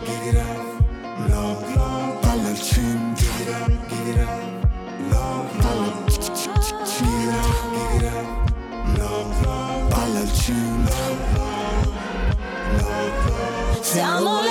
Siamo 13.91 14.39
le 14.39 14.50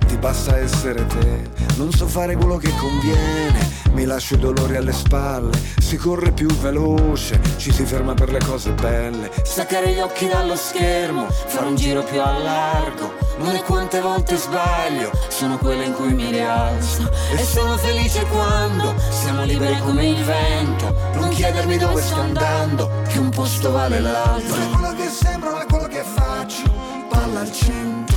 ti 0.11 0.17
basta 0.17 0.57
essere 0.57 1.07
te. 1.07 1.49
Non 1.77 1.89
so 1.93 2.05
fare 2.05 2.35
quello 2.35 2.57
che 2.57 2.73
conviene, 2.75 3.69
mi 3.93 4.03
lascio 4.03 4.35
i 4.35 4.39
dolori 4.39 4.75
alle 4.75 4.91
spalle. 4.91 5.57
Si 5.79 5.95
corre 5.95 6.31
più 6.31 6.47
veloce, 6.47 7.39
ci 7.55 7.71
si 7.71 7.85
ferma 7.85 8.13
per 8.13 8.29
le 8.29 8.39
cose 8.39 8.73
belle. 8.73 9.31
Staccare 9.43 9.93
gli 9.93 9.99
occhi 9.99 10.27
dallo 10.27 10.57
schermo, 10.57 11.27
fare 11.29 11.65
un 11.65 11.75
giro 11.75 12.03
più 12.03 12.19
a 12.19 12.37
largo. 12.37 13.13
Non 13.37 13.55
è 13.55 13.61
quante 13.63 14.01
volte 14.01 14.35
sbaglio, 14.35 15.11
sono 15.29 15.57
quelle 15.57 15.85
in 15.85 15.93
cui 15.93 16.13
mi 16.13 16.29
rialzo. 16.29 17.09
E 17.33 17.43
sono 17.43 17.77
felice 17.77 18.25
quando 18.25 18.93
siamo 19.09 19.45
liberi 19.45 19.79
come 19.79 20.07
il 20.07 20.23
vento. 20.25 20.93
Non 21.13 21.29
chiedermi 21.29 21.77
dove 21.77 22.01
sto 22.01 22.19
andando, 22.19 22.91
che 23.07 23.17
un 23.17 23.29
posto 23.29 23.71
vale 23.71 24.01
l'altro. 24.01 24.57
Quello 24.71 24.93
che 24.93 25.07
sembra, 25.07 25.51
ma 25.51 25.61
è 25.63 25.65
quello 25.65 25.87
che 25.87 26.03
faccio. 26.03 26.69
Palla 27.07 27.39
al 27.39 27.51
centro. 27.51 28.10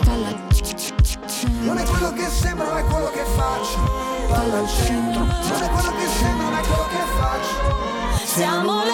Che 0.00 0.02
faccio. 0.02 1.48
Non 1.62 1.78
è 1.78 1.84
quello 1.84 2.12
che 2.12 2.28
sembra, 2.28 2.72
ma 2.72 2.78
è 2.78 2.84
quello 2.84 3.10
che 3.10 3.24
faccio. 3.36 3.78
Palla 4.28 4.58
al 4.58 4.68
centro. 4.68 5.24
Non 5.24 5.62
è 5.62 5.70
quello 5.70 5.92
che 5.96 6.06
sembra, 6.18 6.48
ma 6.48 6.60
è 6.60 6.62
quello 6.62 6.86
che 6.88 7.02
faccio. 7.18 8.26
Siamo 8.26 8.84
le 8.84 8.93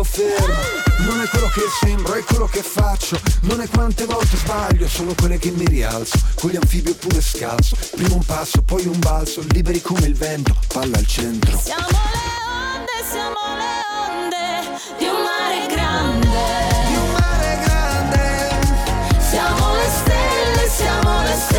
sto 0.00 0.04
fermo. 0.04 0.54
Non 0.98 1.20
è 1.20 1.28
quello 1.28 1.48
che 1.48 1.62
sembro, 1.80 2.14
è 2.14 2.22
quello 2.24 2.46
che 2.46 2.62
faccio. 2.62 3.20
Non 3.42 3.60
è 3.60 3.68
quante 3.68 4.04
volte 4.04 4.36
sbaglio, 4.36 4.88
sono 4.88 5.14
quelle 5.14 5.38
che 5.38 5.50
mi 5.50 5.66
rialzo. 5.66 6.18
Con 6.34 6.50
gli 6.50 6.56
anfibi 6.56 6.90
oppure 6.90 7.20
scalzo. 7.20 7.76
Prima 7.92 8.14
un 8.14 8.24
passo, 8.24 8.62
poi 8.62 8.86
un 8.86 8.98
balzo, 8.98 9.42
liberi 9.50 9.80
come 9.80 10.06
il 10.06 10.14
vento, 10.14 10.56
palla 10.68 10.98
al 10.98 11.06
centro. 11.06 11.58
Siamo 11.58 11.86
le 11.88 12.29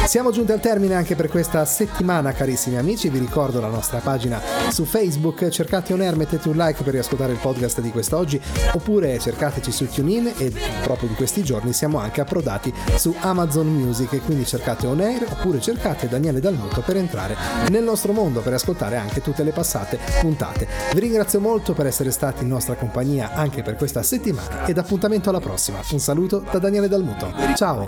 siamo 0.06 0.32
giunti 0.32 0.52
al 0.52 0.60
termine 0.60 0.94
anche 0.94 1.16
per 1.16 1.30
questa 1.30 1.64
settimana, 1.64 2.34
carissimi 2.34 2.78
amici. 2.78 3.10
Vi 3.10 3.18
ricordo 3.18 3.62
la 3.62 3.70
nostra 3.70 4.00
pagina 4.00 4.42
su 4.70 4.84
Facebook. 4.84 5.48
Cercate 5.48 5.94
On 5.94 6.02
Air, 6.02 6.16
mettete 6.18 6.50
un 6.50 6.58
like 6.58 6.84
per 6.84 6.94
riascoltare 6.94 7.32
il 7.32 7.40
podcast 7.40 7.80
di 7.80 7.92
quest'oggi, 7.92 8.42
oppure 8.74 9.18
cercateci 9.18 9.72
su 9.72 9.88
TuneIn 9.88 10.34
e 10.38 10.52
proprio 10.84 11.08
di 11.08 11.16
questi 11.16 11.44
giorni 11.44 11.72
siamo 11.72 11.98
anche 11.98 12.22
approdati 12.22 12.74
su 12.96 13.16
Amazon 13.22 13.68
Music. 13.68 14.22
Quindi 14.26 14.46
cercate 14.46 14.86
On 14.86 15.00
Air 15.00 15.26
oppure 15.30 15.62
cercate 15.62 16.10
Daniele 16.10 16.40
Dalmuto 16.40 16.82
per 16.82 16.98
entrare 16.98 17.36
nel 17.70 17.84
nostro 17.84 18.12
mondo, 18.12 18.42
per 18.42 18.54
ascoltare 18.54 18.98
anche 18.98 19.22
tutte 19.22 19.44
le 19.44 19.52
passate 19.52 19.98
puntate. 20.20 20.68
Vi 20.94 21.00
ringrazio 21.00 21.40
molto 21.40 21.74
per 21.74 21.86
essere 21.86 22.12
stati 22.12 22.44
in 22.44 22.50
nostra 22.50 22.76
compagnia 22.76 23.32
anche 23.34 23.62
per 23.62 23.76
questa 23.76 24.04
settimana 24.04 24.66
ed 24.66 24.78
appuntamento 24.78 25.30
alla 25.30 25.40
prossima. 25.40 25.80
Un 25.92 26.00
saluto 26.00 26.44
da 26.52 26.60
Daniele 26.60 26.88
Dalmuto. 26.88 27.34
Ciao! 27.56 27.88